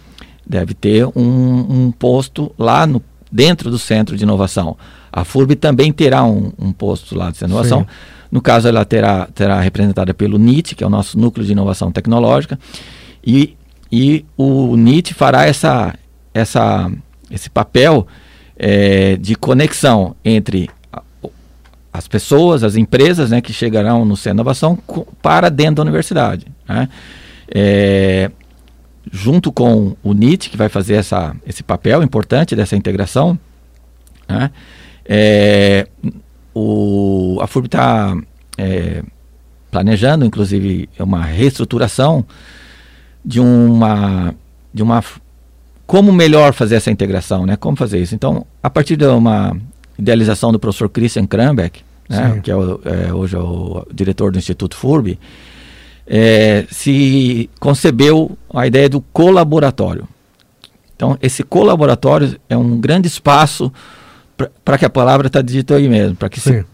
[0.47, 4.76] deve ter um, um, posto lá no, dentro do Centro de Inovação.
[5.12, 7.80] A FURB também terá um, um posto lá de inovação.
[7.80, 11.53] Sim no caso, ela terá, terá representada pelo NIT, que é o nosso Núcleo de
[11.53, 12.59] Inovação Tecnológica,
[13.26, 13.57] e,
[13.91, 15.95] e o NIT fará essa,
[16.32, 16.91] essa,
[17.30, 18.07] esse papel
[18.57, 20.70] é, de conexão entre
[21.93, 24.78] as pessoas, as empresas né, que chegarão no Centro de Inovação
[25.20, 26.47] para dentro da universidade.
[26.68, 26.88] Né?
[27.53, 28.30] É,
[29.11, 33.38] junto com o NIT, que vai fazer essa, esse papel importante dessa integração,
[34.28, 34.51] né?
[35.05, 35.88] é,
[36.55, 38.16] o, a FURB está
[38.57, 39.03] é,
[39.70, 42.24] planejando, inclusive, uma reestruturação
[43.24, 44.34] de uma,
[44.72, 45.03] de uma
[45.86, 47.57] como melhor fazer essa integração, né?
[47.57, 48.14] Como fazer isso?
[48.14, 49.57] Então, a partir de uma
[50.01, 52.40] idealização do professor Christian Krambeck, né?
[52.42, 55.18] que é, o, é, hoje é o diretor do Instituto FURB,
[56.07, 60.09] é, se concebeu a ideia do colaboratório.
[60.96, 63.72] Então, esse colaboratório é um grande espaço
[64.64, 66.16] para que a palavra está dita aí mesmo,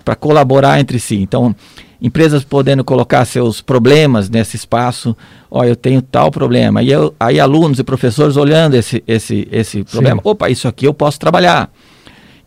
[0.05, 1.17] para colaborar entre si.
[1.17, 1.55] Então,
[2.01, 5.17] empresas podendo colocar seus problemas nesse espaço,
[5.51, 6.83] ó, eu tenho tal problema.
[6.83, 10.29] E eu, aí alunos e professores olhando esse, esse, esse problema, Sim.
[10.29, 11.71] opa, isso aqui eu posso trabalhar.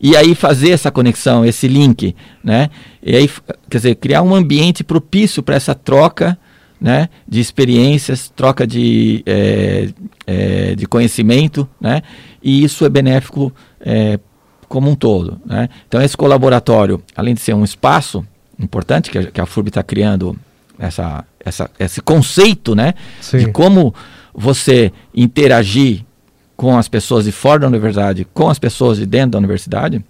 [0.00, 2.70] E aí fazer essa conexão, esse link, né?
[3.02, 3.30] E aí,
[3.68, 6.38] quer dizer, criar um ambiente propício para essa troca,
[6.80, 7.08] né?
[7.28, 9.88] De experiências, troca de, é,
[10.26, 12.02] é, de conhecimento, né?
[12.42, 14.18] E isso é benéfico é,
[14.68, 15.40] como um todo.
[15.44, 15.68] Né?
[15.86, 18.24] Então, esse colaboratório, além de ser um espaço
[18.58, 20.38] importante que a, que a FURB está criando,
[20.78, 22.94] essa, essa, esse conceito né,
[23.32, 23.94] de como
[24.32, 26.04] você interagir
[26.60, 30.04] com as pessoas de fora da universidade, com as pessoas de dentro da universidade,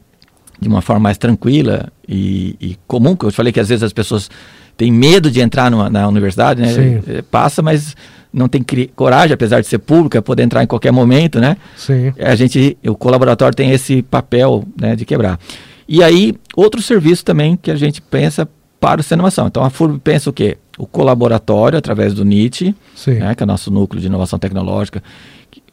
[0.61, 3.93] de uma forma mais tranquila e, e comum, que eu falei que às vezes as
[3.93, 4.29] pessoas
[4.77, 7.03] têm medo de entrar numa, na universidade, né?
[7.07, 7.95] É, passa, mas
[8.33, 11.57] não tem coragem, apesar de ser pública, poder entrar em qualquer momento, né?
[11.77, 12.13] Sim.
[12.19, 15.39] A gente, o colaboratório tem esse papel, né, de quebrar.
[15.87, 18.49] E aí, outro serviço também que a gente pensa
[18.81, 19.47] para o inovação.
[19.47, 20.59] Então, a FURB pensa o quê?
[20.77, 22.75] O colaboratório, através do NIT,
[23.21, 25.01] né, que é o nosso núcleo de inovação tecnológica,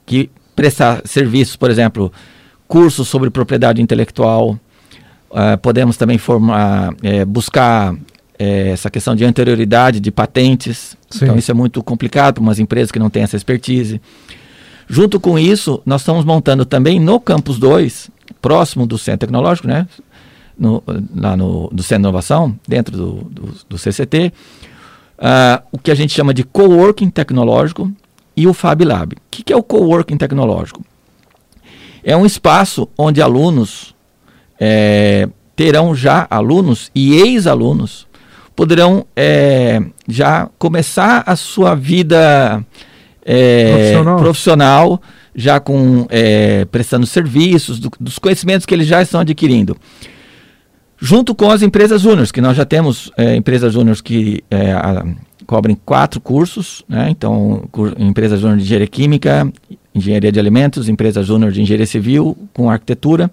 [0.05, 2.11] que prestar serviços, por exemplo,
[2.67, 4.59] cursos sobre propriedade intelectual,
[5.29, 7.95] uh, podemos também formar, é, buscar
[8.39, 10.97] é, essa questão de anterioridade de patentes.
[11.11, 11.25] Sim.
[11.25, 14.01] Então, isso é muito complicado para umas empresas que não têm essa expertise.
[14.89, 18.09] Junto com isso, nós estamos montando também no Campus 2,
[18.41, 19.87] próximo do Centro Tecnológico, né?
[20.57, 20.81] No,
[21.15, 24.31] lá no do Centro de Inovação, dentro do, do, do CCT, uh,
[25.19, 27.93] ah, o que a gente chama de coworking tecnológico
[28.37, 29.15] e o Fab Lab.
[29.15, 30.85] O que, que é o coworking tecnológico?
[32.03, 33.95] É um espaço onde alunos
[34.59, 38.07] é, terão já alunos e ex-alunos
[38.55, 42.63] poderão é, já começar a sua vida
[43.25, 44.19] é, profissional.
[44.19, 45.01] profissional.
[45.35, 49.75] já com é, prestando serviços, do, dos conhecimentos que eles já estão adquirindo.
[50.99, 55.05] Junto com as empresas júniores, que nós já temos é, empresas júniores que é, a,
[55.47, 57.07] cobrem quatro cursos, né?
[57.09, 57.67] então,
[57.97, 59.51] empresa júnior de engenharia química,
[59.95, 63.31] engenharia de alimentos, empresa júnior de engenharia civil com arquitetura.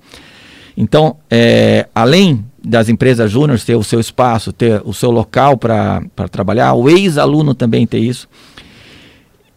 [0.77, 6.01] Então, é, além das empresas júnior ter o seu espaço, ter o seu local para
[6.31, 8.29] trabalhar, o ex-aluno também ter isso.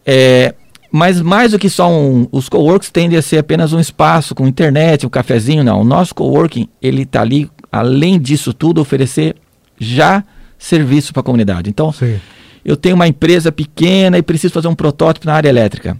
[0.04, 0.54] É,
[0.90, 4.46] mas mais do que só um, os coworks tendem a ser apenas um espaço com
[4.46, 5.82] internet, um cafezinho, não.
[5.82, 9.36] O nosso coworking, ele está ali, além disso tudo, oferecer
[9.78, 10.24] já
[10.58, 11.70] serviço para a comunidade.
[11.70, 12.18] Então, Sim.
[12.64, 15.96] Eu tenho uma empresa pequena e preciso fazer um protótipo na área elétrica.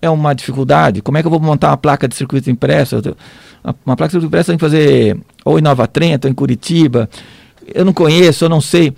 [0.00, 1.00] É uma dificuldade.
[1.00, 2.96] Como é que eu vou montar uma placa de circuito impresso?
[3.84, 7.08] Uma placa de circuito impresso tem que fazer ou em Nova Trento, ou em Curitiba.
[7.74, 8.92] Eu não conheço, eu não sei.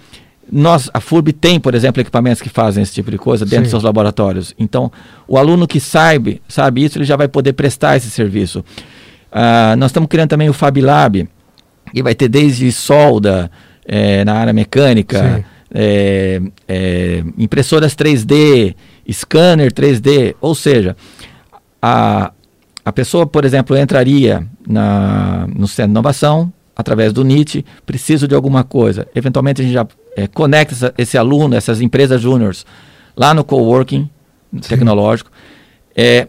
[0.51, 3.63] Nós, a FURB tem, por exemplo, equipamentos que fazem esse tipo de coisa dentro Sim.
[3.63, 4.55] dos seus laboratórios.
[4.59, 4.91] Então,
[5.27, 8.61] o aluno que sabe, sabe isso, ele já vai poder prestar esse serviço.
[9.31, 11.29] Uh, nós estamos criando também o Fab Lab,
[11.93, 13.51] que vai ter desde solda
[13.89, 18.75] é, na área mecânica, é, é, impressoras 3D,
[19.11, 20.97] scanner 3D, ou seja,
[21.81, 22.33] a,
[22.85, 28.35] a pessoa, por exemplo, entraria na, no centro de inovação, através do NIT, preciso de
[28.35, 29.07] alguma coisa.
[29.15, 32.65] Eventualmente a gente já é, conecta essa, esse aluno, essas empresas júniores,
[33.17, 34.09] lá no coworking
[34.53, 34.61] Sim.
[34.61, 35.31] tecnológico.
[35.97, 36.29] É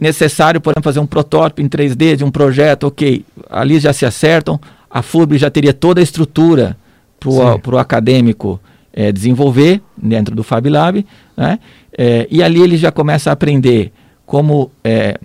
[0.00, 4.04] necessário, por exemplo, fazer um protótipo em 3D de um projeto, ok, ali já se
[4.04, 4.60] acertam,
[4.90, 6.76] a FURB já teria toda a estrutura
[7.18, 8.60] para o acadêmico
[8.92, 11.04] é, desenvolver dentro do Fab Lab,
[11.36, 11.58] né?
[11.96, 13.92] É, e ali ele já começa a aprender
[14.24, 15.18] como é,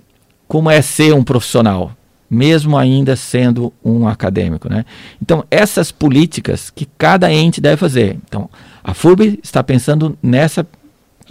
[0.48, 1.92] como é ser um profissional,
[2.28, 4.68] mesmo ainda sendo um acadêmico.
[4.68, 4.84] Né?
[5.22, 8.18] Então, essas políticas que cada ente deve fazer.
[8.26, 8.48] Então,
[8.82, 10.66] a FURB está pensando nessa,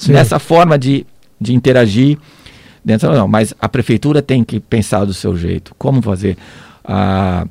[0.08, 1.06] nessa forma de,
[1.40, 2.18] de interagir
[2.84, 6.38] dentro não, mas a prefeitura tem que pensar do seu jeito, como fazer.
[6.84, 7.48] Ah,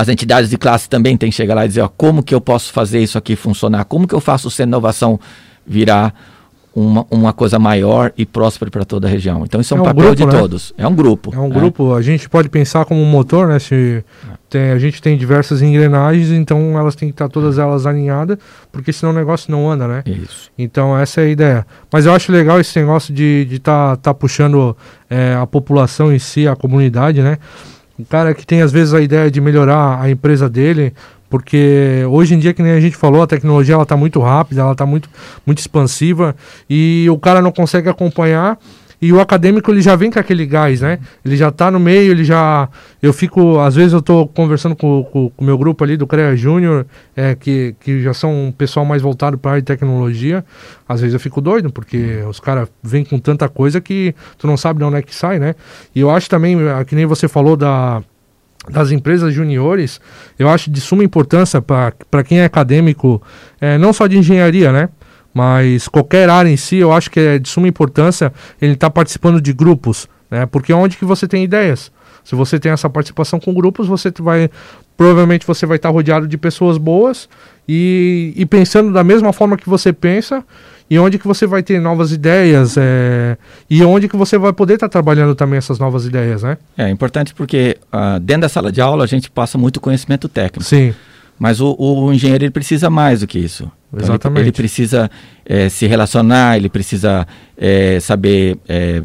[0.00, 2.40] as entidades de classe também têm que chegar lá e dizer ó, como que eu
[2.40, 5.20] posso fazer isso aqui funcionar, como que eu faço o Centro de Inovação
[5.66, 6.14] virar
[6.74, 9.44] uma, uma coisa maior e próspera para toda a região.
[9.44, 10.32] Então isso é um, é um papel grupo, de né?
[10.32, 10.72] todos.
[10.78, 11.34] É um grupo.
[11.34, 11.94] É um grupo.
[11.94, 13.58] A gente pode pensar como um motor, né?
[13.58, 14.02] Se
[14.48, 18.38] tem, a gente tem diversas engrenagens, então elas têm que estar todas elas alinhadas,
[18.72, 20.02] porque senão o negócio não anda, né?
[20.06, 20.50] Isso.
[20.56, 21.66] Então essa é a ideia.
[21.92, 24.74] Mas eu acho legal esse negócio de estar de tá, tá puxando
[25.10, 27.36] é, a população em si, a comunidade, né?
[28.02, 30.92] O cara que tem às vezes a ideia de melhorar a empresa dele,
[31.28, 34.62] porque hoje em dia, que nem a gente falou, a tecnologia ela está muito rápida,
[34.62, 35.08] ela está muito,
[35.46, 36.34] muito expansiva
[36.68, 38.58] e o cara não consegue acompanhar.
[39.00, 40.98] E o acadêmico ele já vem com aquele gás, né?
[41.24, 42.68] Ele já está no meio, ele já.
[43.02, 43.58] Eu fico.
[43.58, 46.86] Às vezes eu estou conversando com o meu grupo ali do CREA Júnior,
[47.16, 50.44] é, que, que já são um pessoal mais voltado para a tecnologia.
[50.88, 54.56] Às vezes eu fico doido, porque os caras vêm com tanta coisa que tu não
[54.56, 55.54] sabe de onde é que sai, né?
[55.94, 58.02] E eu acho também, que nem você falou da
[58.68, 60.00] das empresas juniores,
[60.38, 63.22] eu acho de suma importância para quem é acadêmico,
[63.58, 64.90] é, não só de engenharia, né?
[65.32, 68.90] Mas qualquer área em si, eu acho que é de suma importância ele estar tá
[68.90, 70.46] participando de grupos, né?
[70.46, 71.92] Porque é onde que você tem ideias.
[72.24, 74.50] Se você tem essa participação com grupos, você vai
[74.96, 77.28] provavelmente você vai estar tá rodeado de pessoas boas
[77.66, 80.44] e, e pensando da mesma forma que você pensa
[80.90, 83.38] e onde que você vai ter novas ideias é,
[83.70, 86.58] e onde que você vai poder estar tá trabalhando também essas novas ideias, né?
[86.76, 90.68] É importante porque uh, dentro da sala de aula a gente passa muito conhecimento técnico.
[90.68, 90.92] Sim.
[91.38, 93.70] Mas o, o engenheiro ele precisa mais do que isso.
[93.92, 94.40] Então, Exatamente.
[94.40, 95.10] Ele, ele precisa
[95.44, 97.26] é, se relacionar, ele precisa
[97.56, 99.02] é, saber é,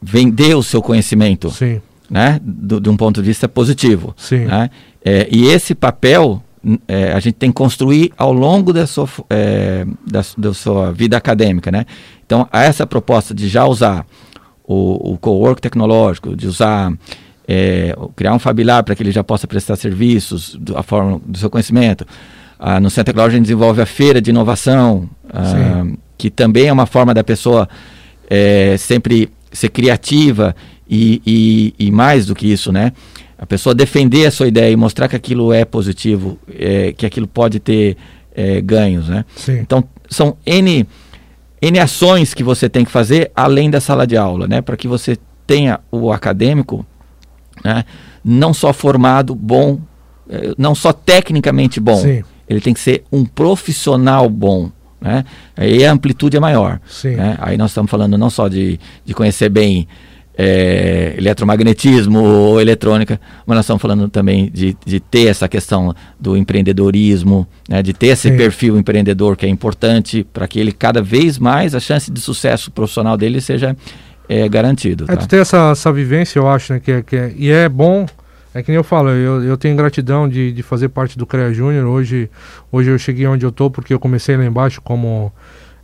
[0.00, 1.50] vender o seu conhecimento.
[1.50, 1.80] Sim.
[2.08, 2.38] Né?
[2.42, 4.14] Do, de um ponto de vista positivo.
[4.16, 4.44] Sim.
[4.44, 4.70] Né?
[5.04, 6.42] É, e esse papel
[6.86, 11.16] é, a gente tem que construir ao longo da sua, é, da, da, sua vida
[11.16, 11.84] acadêmica, né?
[12.24, 14.04] Então, essa proposta de já usar
[14.64, 16.92] o, o co-work tecnológico, de usar,
[18.16, 21.48] criar um Fab Lab para que ele já possa prestar serviços da forma do seu
[21.48, 22.04] conhecimento.
[22.58, 25.84] Ah, no Centro Tecnológico a gente desenvolve a feira de inovação, ah,
[26.16, 27.68] que também é uma forma da pessoa
[28.28, 30.54] é, sempre ser criativa
[30.88, 32.92] e, e, e mais do que isso, né?
[33.38, 37.26] a pessoa defender a sua ideia e mostrar que aquilo é positivo, é, que aquilo
[37.26, 37.96] pode ter
[38.34, 39.24] é, ganhos, né?
[39.36, 39.58] Sim.
[39.58, 40.86] Então, são N,
[41.60, 44.62] N ações que você tem que fazer além da sala de aula, né?
[44.62, 46.84] Para que você tenha o acadêmico,
[47.62, 47.84] né?
[48.24, 49.80] Não só formado, bom,
[50.28, 52.24] é, não só tecnicamente bom, Sim.
[52.48, 54.70] Ele tem que ser um profissional bom,
[55.00, 55.24] né?
[55.56, 56.80] Aí a amplitude é maior.
[57.16, 57.36] Né?
[57.40, 59.86] Aí nós estamos falando não só de, de conhecer bem
[60.38, 66.36] é, eletromagnetismo ou eletrônica, mas nós estamos falando também de, de ter essa questão do
[66.36, 68.36] empreendedorismo, né, de ter esse Sim.
[68.36, 72.70] perfil empreendedor que é importante para que ele cada vez mais a chance de sucesso
[72.70, 73.74] profissional dele seja
[74.28, 75.04] é, garantido.
[75.04, 75.22] É, tá?
[75.22, 78.06] É ter essa, essa vivência, eu acho, né, que, é, que é, e é bom
[78.56, 81.52] é que nem eu falo, eu, eu tenho gratidão de, de fazer parte do CREA
[81.52, 81.84] Júnior.
[81.86, 82.30] Hoje,
[82.72, 85.30] hoje eu cheguei onde eu estou porque eu comecei lá embaixo como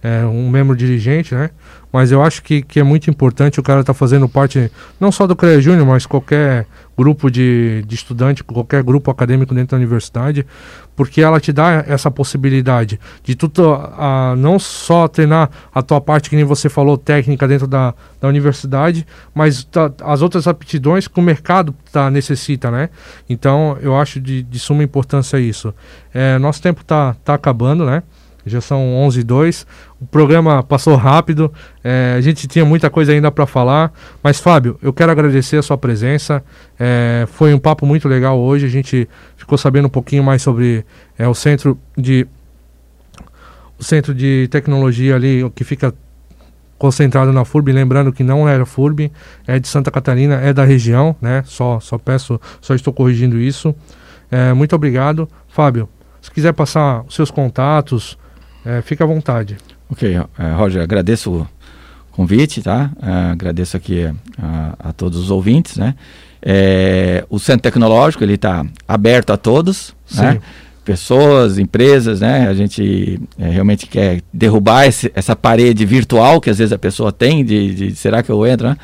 [0.03, 1.51] é, um membro dirigente, né?
[1.93, 5.13] Mas eu acho que, que é muito importante o cara estar tá fazendo parte, não
[5.13, 6.67] só do CREA Júnior, mas qualquer
[6.97, 10.47] grupo de, de estudante, qualquer grupo acadêmico dentro da universidade,
[10.95, 16.29] porque ela te dá essa possibilidade de tu a, não só treinar a tua parte,
[16.29, 21.19] que nem você falou, técnica dentro da, da universidade, mas tá, as outras aptidões que
[21.19, 22.91] o mercado tá, necessita, né?
[23.29, 25.75] Então, eu acho de, de suma importância isso.
[26.13, 28.03] É, nosso tempo está tá acabando, né?
[28.45, 29.67] Já são 11 e 2.
[30.03, 31.53] O programa passou rápido.
[31.85, 33.93] É, a gente tinha muita coisa ainda para falar.
[34.21, 36.43] Mas, Fábio, eu quero agradecer a sua presença.
[36.77, 38.67] É, foi um papo muito legal hoje.
[38.67, 40.85] A gente ficou sabendo um pouquinho mais sobre
[41.17, 42.27] é, o centro de
[43.79, 45.95] o centro de tecnologia ali, que fica
[46.79, 49.11] concentrado na FURB, lembrando que não era FURB,
[49.47, 51.45] é de Santa Catarina, é da região, né?
[51.47, 53.73] Só, só peço, só estou corrigindo isso.
[54.31, 55.29] É, muito obrigado.
[55.47, 55.89] Fábio,
[56.21, 58.19] se quiser passar os seus contatos,
[58.65, 59.57] é, fica à vontade.
[59.93, 60.27] Ok, uh,
[60.57, 61.47] Roger, agradeço o
[62.13, 62.91] convite, tá?
[62.97, 65.95] Uh, agradeço aqui a, a, todos os ouvintes, né?
[66.41, 70.23] É, o Centro Tecnológico, ele está aberto a todos, Sim.
[70.23, 70.41] né?
[70.83, 72.49] Pessoas, empresas, né?
[72.49, 77.13] A gente é, realmente quer derrubar esse, essa parede virtual que às vezes a pessoa
[77.13, 78.79] tem de, de será que eu entro, né?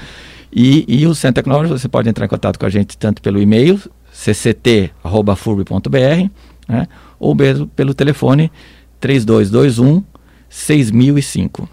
[0.52, 3.40] E, e, o Centro Tecnológico, você pode entrar em contato com a gente tanto pelo
[3.40, 3.80] e-mail,
[4.12, 4.90] cct.furb.br,
[6.68, 6.86] né?
[7.18, 8.52] ou mesmo pelo telefone
[9.00, 10.04] 3221
[10.48, 11.68] 6005.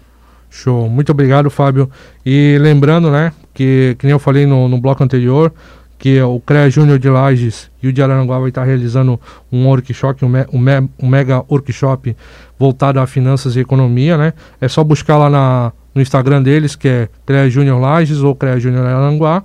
[0.50, 0.88] Show.
[0.88, 1.90] Muito obrigado, Fábio.
[2.24, 5.52] E lembrando, né, que, que nem eu falei no, no bloco anterior,
[5.98, 9.18] que o CREA Júnior de Lages e o de Araranguá vai estar realizando
[9.50, 12.16] um workshop, um, um, um, mega workshop
[12.58, 14.32] voltado a finanças e economia, né?
[14.60, 18.60] É só buscar lá na, no Instagram deles, que é CREA Júnior Lages ou CREA
[18.60, 19.42] Júnior Araranguá.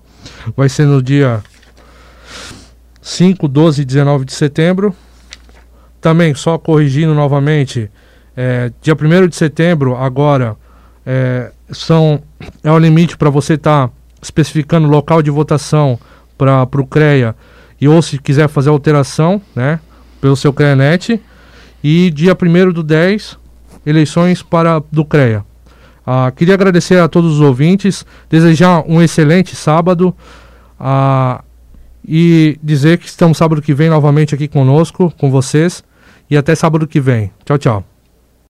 [0.56, 1.42] Vai ser no dia
[3.02, 4.94] 5, 12 e 19 de setembro.
[6.02, 7.90] Também, só corrigindo novamente,
[8.36, 10.56] é, dia 1 de setembro, agora,
[11.06, 12.22] é, são,
[12.64, 16.00] é o limite para você estar tá especificando local de votação
[16.38, 17.36] para o CREA
[17.80, 19.80] e ou se quiser fazer alteração, né,
[20.20, 21.20] pelo seu CREANET.
[21.84, 23.40] E dia 1 do 10,
[23.86, 25.44] eleições para do CREA.
[26.06, 30.16] Ah, queria agradecer a todos os ouvintes, desejar um excelente sábado
[30.80, 31.44] ah,
[32.08, 35.84] e dizer que estamos sábado que vem novamente aqui conosco, com vocês.
[36.30, 37.32] E até sábado que vem.
[37.46, 37.91] Tchau, tchau.